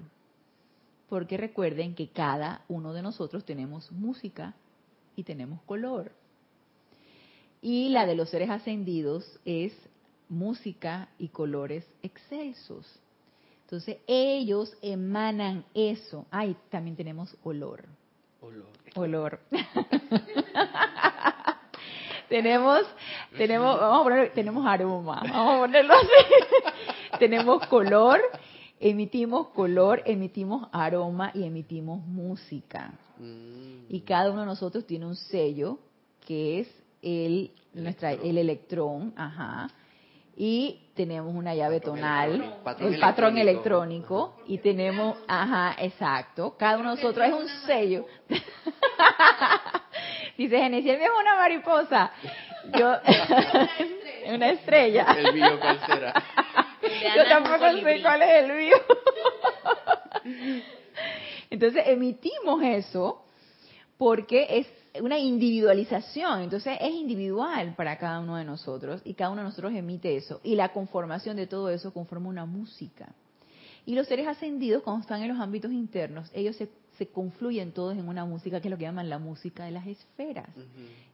[1.10, 4.56] Porque recuerden que cada uno de nosotros tenemos música
[5.18, 6.14] y tenemos color.
[7.62, 9.74] Y la de los seres ascendidos es
[10.30, 12.88] música y colores excelsos.
[13.64, 16.26] Entonces ellos emanan eso.
[16.32, 17.84] Ay, también tenemos olor.
[18.40, 18.70] Olor.
[18.96, 19.40] Olor.
[22.32, 22.86] tenemos,
[23.38, 25.22] tenemos, vamos a poner, tenemos aroma.
[25.22, 26.08] Vamos a ponerlo así.
[27.20, 28.22] tenemos color,
[28.80, 32.94] emitimos color, emitimos aroma y emitimos música.
[33.18, 33.86] Mm.
[33.90, 35.80] Y cada uno de nosotros tiene un sello
[36.26, 36.70] que es
[37.02, 39.70] el, nuestra, el electrón, ajá
[40.38, 42.60] y tenemos una llave Patrón tonal.
[42.64, 44.16] Patrón el patrón electrónico.
[44.16, 48.06] electrónico, y tenemos, ajá, exacto, cada uno de nosotros es un sello.
[50.38, 52.12] Dice Genesis, es una mariposa.
[52.78, 52.96] Yo,
[54.34, 55.16] una estrella.
[55.18, 56.24] El mío, ¿cuál será?
[56.82, 58.76] El Yo tampoco sé cuál es el mío.
[61.50, 63.26] Entonces emitimos eso
[63.98, 64.68] porque es
[65.02, 69.74] una individualización, entonces es individual para cada uno de nosotros y cada uno de nosotros
[69.74, 73.14] emite eso y la conformación de todo eso conforma una música.
[73.86, 76.70] Y los seres ascendidos cuando están en los ámbitos internos, ellos se,
[77.02, 79.88] se confluyen todos en una música que es lo que llaman la música de las
[79.88, 80.48] esferas,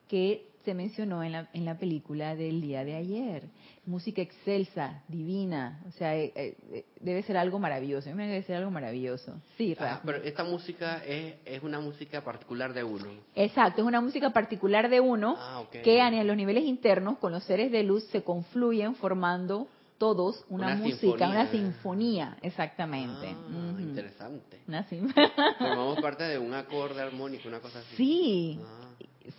[0.10, 3.44] que se mencionó en la, en la película del día de ayer.
[3.86, 9.40] Música excelsa, divina, o sea, eh, eh, debe ser algo maravilloso, debe ser algo maravilloso.
[9.58, 13.06] Sí, Ah, pero esta música es, es una música particular de uno.
[13.34, 15.72] Exacto, es una música particular de uno Ah, ok.
[15.86, 20.68] que en los niveles internos con los seres de luz se confluyen formando todos una,
[20.68, 21.28] Una música, sinfonía.
[21.30, 23.36] una sinfonía, exactamente.
[23.36, 23.80] Ah, Ujú.
[23.82, 24.62] interesante.
[24.68, 24.84] Una
[25.58, 27.96] Formamos parte de un acorde armónico, una cosa así.
[27.96, 28.90] sí, Ah,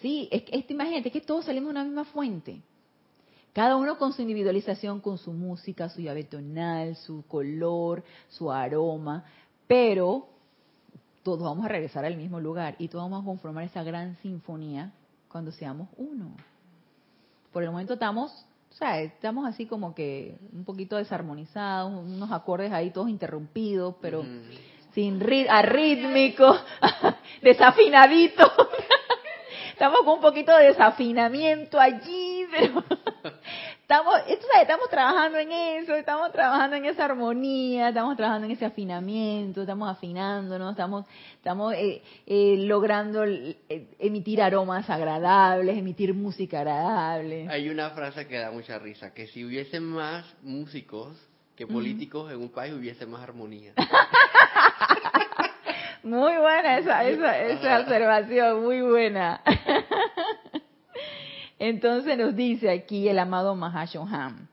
[0.01, 2.61] sí, es que este, imagínate que todos salimos de una misma fuente.
[3.53, 9.25] Cada uno con su individualización, con su música, su llave tonal, su color, su aroma,
[9.67, 10.29] pero
[11.23, 14.93] todos vamos a regresar al mismo lugar y todos vamos a conformar esa gran sinfonía
[15.29, 16.37] cuando seamos uno.
[17.53, 18.47] Por el momento estamos,
[18.79, 24.29] sea, estamos así como que un poquito desarmonizados, unos acordes ahí todos interrumpidos, pero ujú.
[24.95, 26.57] sin rit arrítmico,
[27.43, 28.45] desafinadito.
[29.73, 32.85] Estamos con un poquito de desafinamiento allí, pero
[33.89, 38.67] estamos, sabes, estamos trabajando en eso, estamos trabajando en esa armonía, estamos trabajando en ese
[38.67, 43.57] afinamiento, estamos afinándonos, estamos, estamos eh, eh, logrando eh,
[43.99, 47.49] emitir aromas agradables, emitir música agradable.
[47.49, 51.17] Hay una frase que da mucha risa, que si hubiese más músicos
[51.57, 53.73] que políticos en un país hubiese más armonía.
[56.03, 59.43] Muy buena esa, esa, esa observación, muy buena.
[61.59, 64.49] Entonces nos dice aquí el amado Mahashoham.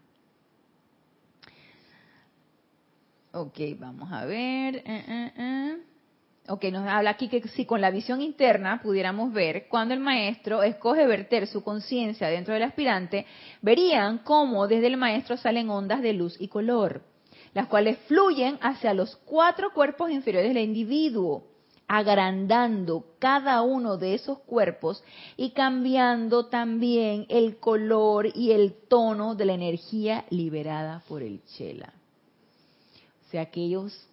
[3.32, 4.82] Ok, vamos a ver.
[4.86, 5.78] eh.
[6.47, 10.62] Ok, nos habla aquí que si con la visión interna pudiéramos ver, cuando el maestro
[10.62, 13.26] escoge verter su conciencia dentro del aspirante,
[13.64, 17.01] verían cómo desde el maestro salen ondas de luz y color,
[17.56, 21.47] las cuales fluyen hacia los cuatro cuerpos inferiores del individuo,
[21.88, 25.03] agrandando cada uno de esos cuerpos
[25.38, 31.93] y cambiando también el color y el tono de la energía liberada por el chela.
[33.27, 34.07] O sea que ellos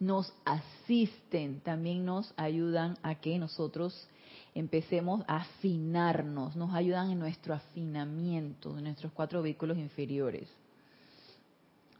[0.00, 4.08] nos asisten, también nos ayudan a que nosotros
[4.54, 10.48] empecemos a afinarnos, nos ayudan en nuestro afinamiento de nuestros cuatro vehículos inferiores.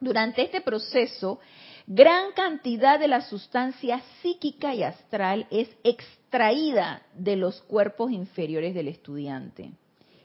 [0.03, 1.39] Durante este proceso,
[1.87, 8.89] gran cantidad de la sustancia psíquica y astral es extraída de los cuerpos inferiores del
[8.89, 9.71] estudiante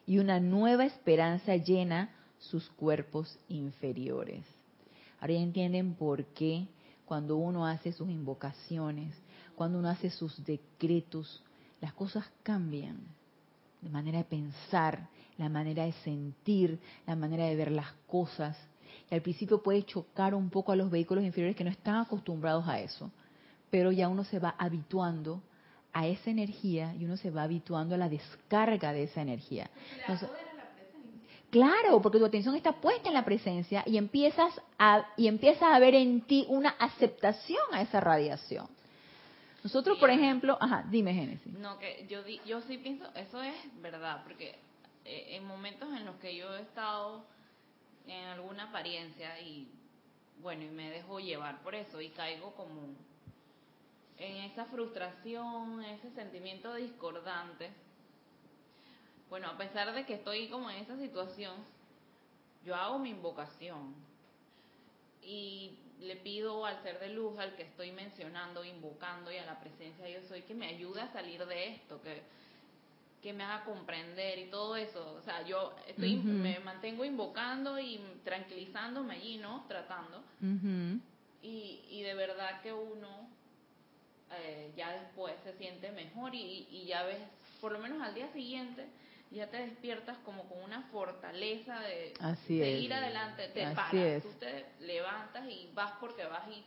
[0.07, 2.09] y una nueva esperanza llena
[2.39, 4.43] sus cuerpos inferiores.
[5.19, 6.65] Ahora ya entienden por qué
[7.05, 9.13] cuando uno hace sus invocaciones,
[9.55, 11.43] cuando uno hace sus decretos,
[11.81, 12.97] las cosas cambian.
[13.83, 15.07] La manera de pensar,
[15.37, 18.57] la manera de sentir, la manera de ver las cosas.
[19.09, 22.67] Y al principio puede chocar un poco a los vehículos inferiores que no están acostumbrados
[22.67, 23.11] a eso.
[23.69, 25.41] Pero ya uno se va habituando
[25.93, 29.69] a esa energía y uno se va habituando a la descarga de esa energía.
[30.01, 30.29] Entonces,
[31.49, 35.79] Claro, porque tu atención está puesta en la presencia y empiezas a y empiezas a
[35.79, 38.67] ver en ti una aceptación a esa radiación.
[39.63, 41.53] Nosotros, por ejemplo, ajá, dime Génesis.
[41.53, 44.55] No, que yo, yo sí pienso, eso es verdad, porque
[45.05, 47.25] eh, en momentos en los que yo he estado
[48.07, 49.69] en alguna apariencia y
[50.41, 52.95] bueno, y me dejo llevar por eso y caigo como
[54.17, 57.71] en esa frustración, ese sentimiento discordante.
[59.29, 61.55] Bueno, a pesar de que estoy como en esa situación,
[62.63, 63.95] yo hago mi invocación
[65.21, 69.59] y le pido al ser de luz, al que estoy mencionando, invocando y a la
[69.59, 72.21] presencia de yo soy, que me ayude a salir de esto, que,
[73.27, 75.15] que me haga comprender y todo eso.
[75.19, 79.65] O sea, yo estoy, me mantengo invocando y tranquilizándome allí, ¿no?
[79.67, 80.23] Tratando.
[81.41, 83.27] Y, y de verdad que uno
[84.31, 87.19] eh, ya después se siente mejor y, y ya ves,
[87.59, 88.85] por lo menos al día siguiente,
[89.31, 92.97] ya te despiertas como con una fortaleza de Así seguir es.
[92.97, 94.23] adelante, te Así paras, es.
[94.23, 96.63] tú te levantas y vas porque vas y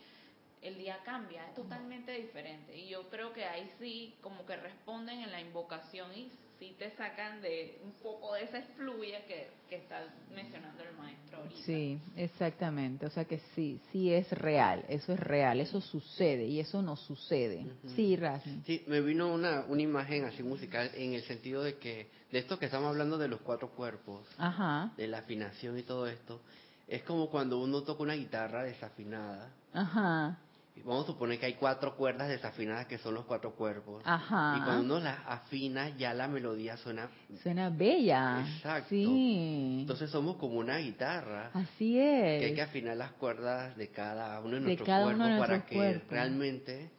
[0.60, 2.76] el día cambia, es totalmente diferente.
[2.76, 6.30] Y yo creo que ahí sí como que responden en la invocación y
[6.60, 11.38] sí te sacan de un poco de esa efluvia que, que está mencionando el maestro
[11.38, 11.62] ahorita.
[11.64, 13.06] Sí, exactamente.
[13.06, 16.96] O sea que sí, sí es real, eso es real, eso sucede y eso no
[16.96, 17.66] sucede.
[17.96, 18.62] Sí, Rasmi.
[18.66, 22.58] Sí, me vino una, una imagen así musical en el sentido de que, de esto
[22.58, 26.40] que estamos hablando de los cuatro cuerpos, Ajá, de la afinación y todo esto,
[26.86, 29.50] es como cuando uno toca una guitarra desafinada.
[29.72, 30.38] ajá,
[30.84, 34.02] Vamos a suponer que hay cuatro cuerdas desafinadas que son los cuatro cuerpos.
[34.04, 34.56] ajá.
[34.58, 37.08] Y cuando uno las afina, ya la melodía suena.
[37.42, 38.44] Suena bella.
[38.56, 38.88] Exacto.
[38.90, 39.78] Sí.
[39.82, 41.50] Entonces somos como una guitarra.
[41.54, 42.54] Así Que hay es.
[42.54, 46.10] que afinar las cuerdas de cada uno de nuestros cuerpos de para que cuerpos.
[46.10, 46.90] realmente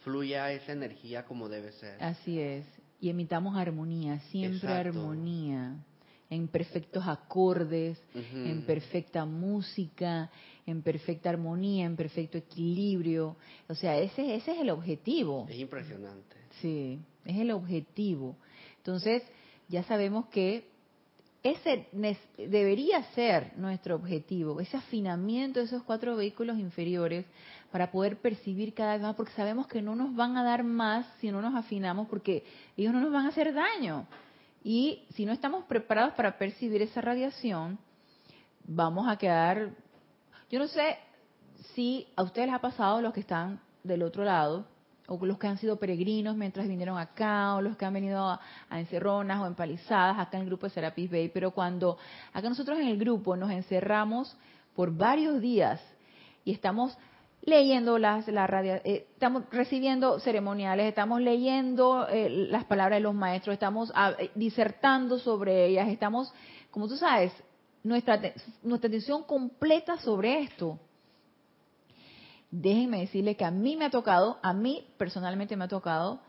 [0.00, 2.02] fluya esa energía como debe ser.
[2.02, 2.64] Así es.
[3.00, 4.88] Y emitamos armonía, siempre Exacto.
[5.00, 5.76] armonía.
[6.28, 10.28] En perfectos acordes, en perfecta música,
[10.66, 13.36] en perfecta armonía, en perfecto equilibrio.
[13.68, 15.46] O sea, ese, ese es el objetivo.
[15.48, 16.36] Es impresionante.
[16.60, 18.36] Sí, es el objetivo.
[18.78, 19.22] Entonces,
[19.68, 20.68] ya sabemos que
[21.42, 21.86] ese
[22.38, 27.24] debería ser nuestro objetivo, ese afinamiento de esos cuatro vehículos inferiores
[27.70, 31.06] para poder percibir cada vez más, porque sabemos que no nos van a dar más
[31.20, 32.42] si no nos afinamos, porque
[32.76, 34.06] ellos no nos van a hacer daño.
[34.68, 37.78] Y si no estamos preparados para percibir esa radiación,
[38.64, 39.70] vamos a quedar,
[40.50, 40.98] yo no sé
[41.76, 44.66] si a ustedes les ha pasado los que están del otro lado,
[45.06, 48.40] o los que han sido peregrinos mientras vinieron acá, o los que han venido a,
[48.72, 51.96] encerronas o empalizadas acá en el grupo de Serapis Bay, pero cuando
[52.32, 54.36] acá nosotros en el grupo nos encerramos
[54.74, 55.80] por varios días
[56.44, 56.98] y estamos
[57.46, 63.14] leyendo las la radia- eh, estamos recibiendo ceremoniales, estamos leyendo eh, las palabras de los
[63.14, 66.32] maestros, estamos ah, eh, disertando sobre ellas, estamos,
[66.70, 67.32] como tú sabes,
[67.82, 68.20] nuestra
[68.62, 70.78] nuestra atención completa sobre esto
[72.50, 76.20] déjenme decirle que a mí me ha tocado, a mí personalmente me ha tocado,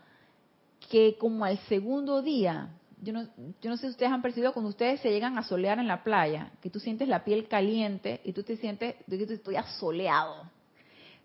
[0.90, 2.70] que como al segundo día,
[3.02, 3.24] yo no,
[3.60, 6.02] yo no sé si ustedes han percibido cuando ustedes se llegan a solear en la
[6.02, 10.50] playa, que tú sientes la piel caliente y tú te sientes, yo estoy asoleado.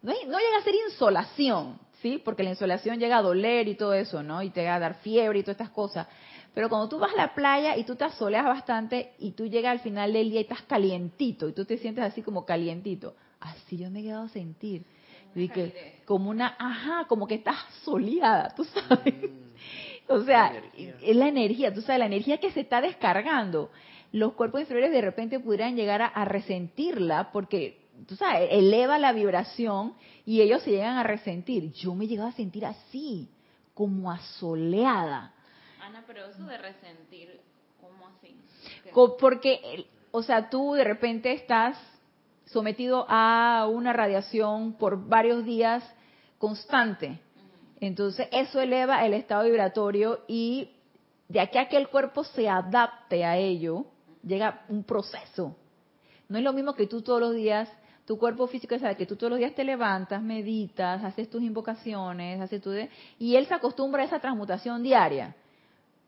[0.04, 2.22] No, llega a ser insolación, ¿sí?
[2.24, 4.44] Porque la insolación llega a doler y todo eso, ¿no?
[4.44, 6.08] Y te va a dar fiebre y todas estas cosas.
[6.54, 9.72] Pero cuando tú vas a la playa y tú te asoleas bastante y tú llegas
[9.72, 13.78] al final del día y estás calientito y tú te sientes así como calientito, así
[13.78, 14.84] yo me he quedado a sentir.
[15.36, 19.16] Y que, como una, ajá, como que estás soleada, tú sabes.
[19.16, 19.44] Mm,
[20.10, 20.62] O sea, La
[21.02, 23.72] es la energía, tú sabes, la energía que se está descargando.
[24.12, 29.14] Los cuerpos inferiores de repente pudieran llegar a, a resentirla porque, tú sabes, eleva la
[29.14, 29.94] vibración
[30.26, 31.72] y ellos se llegan a resentir.
[31.74, 33.30] Yo me he llegado a sentir así,
[33.74, 35.34] como asoleada.
[35.82, 37.42] Ana, pero eso de resentir,
[37.82, 38.36] ¿cómo así?
[39.20, 41.78] Porque, o sea, tú de repente estás
[42.46, 45.84] sometido a una radiación por varios días
[46.38, 47.20] constante.
[47.80, 50.72] Entonces, eso eleva el estado vibratorio y
[51.28, 53.86] de aquí a que el cuerpo se adapte a ello,
[54.24, 55.56] llega un proceso.
[56.34, 57.70] No es lo mismo que tú todos los días,
[58.08, 62.42] tu cuerpo físico sabe que tú todos los días te levantas, meditas, haces tus invocaciones,
[62.42, 62.72] haces tu...
[63.20, 65.36] y él se acostumbra a esa transmutación diaria.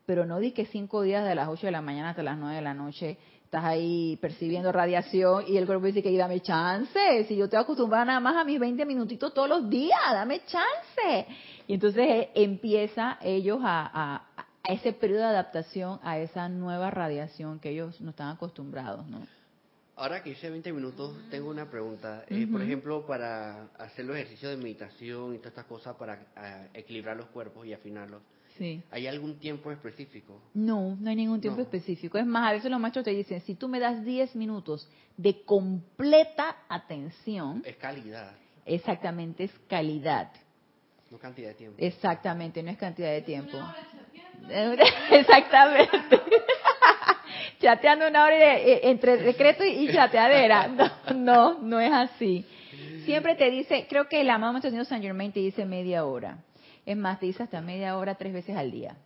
[0.04, 2.56] Pero no di que cinco días de las 8 de la mañana hasta las 9
[2.56, 7.36] de la noche estás ahí percibiendo radiación y el cuerpo dice que dame chance, si
[7.36, 11.26] yo te acostumbrada nada más a mis 20 minutitos todos los días, dame chance.
[11.68, 14.22] Y entonces eh, empieza ellos a, a-
[14.64, 19.20] a ese periodo de adaptación a esa nueva radiación que ellos no están acostumbrados, ¿no?
[19.98, 22.24] Ahora que hice 20 minutos, tengo una pregunta.
[22.28, 22.64] Eh, Por Ujú.
[22.68, 27.26] ejemplo, para hacer los ejercicios de meditación y todas estas cosas para ah, equilibrar los
[27.28, 28.20] cuerpos y afinarlos,
[28.58, 28.82] Sí.
[28.90, 30.40] ¿hay algún tiempo específico?
[30.54, 31.64] No, no hay ningún tiempo No.
[31.64, 32.18] específico.
[32.18, 34.86] Es más, a veces los maestros te dicen, si tú me das 10 minutos
[35.16, 38.32] de completa atención, Es calidad.
[38.66, 40.30] exactamente es calidad.
[41.10, 41.76] No cantidad de tiempo.
[41.80, 43.58] Exactamente, no es cantidad de tiempo.
[45.10, 46.20] Exactamente.
[47.60, 50.68] Chateando una hora de- eh, entre decreto y chateadera.
[51.14, 52.44] No, no, no es así.
[53.04, 56.38] Siempre te dice, creo que el amado Maestro Ascendido San Germain te dice media hora.
[56.84, 58.96] Es más, te dice hasta media hora tres veces al día.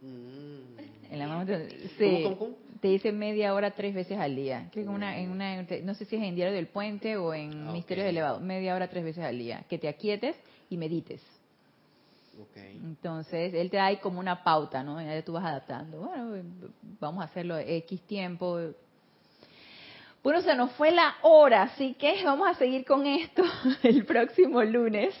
[0.00, 1.12] Mm.
[1.12, 2.56] El amado Maestro- sí, ¿Cómo, cómo, cómo?
[2.80, 4.68] te dice media hora tres veces al día.
[4.72, 7.68] Creo que una, en una, no sé si es en Diario del Puente o en
[7.68, 8.06] Ah, Misterios.
[8.06, 9.64] Elevados, media hora tres veces al día.
[9.68, 10.36] Que te aquietes
[10.70, 11.22] y medites.
[12.54, 15.00] Entonces, él te da ahí como una pauta, ¿no?
[15.00, 15.98] Ya tú vas adaptando.
[15.98, 16.42] Bueno,
[17.00, 18.58] vamos a hacerlo X tiempo.
[20.22, 23.42] Bueno, se nos fue la hora, así que vamos a seguir con esto
[23.82, 25.14] el próximo lunes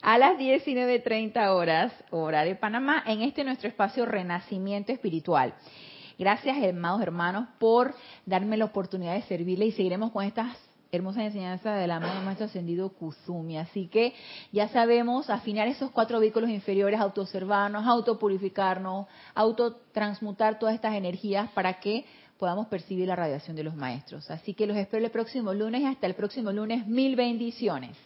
[0.00, 5.54] a las 19.30 horas, hora de Panamá, en este nuestro espacio Renacimiento Espiritual.
[6.18, 7.94] Gracias, amados hermanos, por
[8.26, 10.56] darme la oportunidad de servirle y seguiremos con estas
[10.92, 13.56] hermosas enseñanzas de la mano maestro ascendido Kuzumi.
[13.56, 14.12] Así que
[14.52, 22.04] ya sabemos afinar esos cuatro vehículos inferiores, autoobservarnos, autopurificarnos, autotransmutar todas estas energías para que
[22.36, 24.30] podamos percibir la radiación de los maestros.
[24.30, 26.86] Así que los espero el próximo lunes y hasta el próximo lunes.
[26.86, 27.96] Mil bendiciones.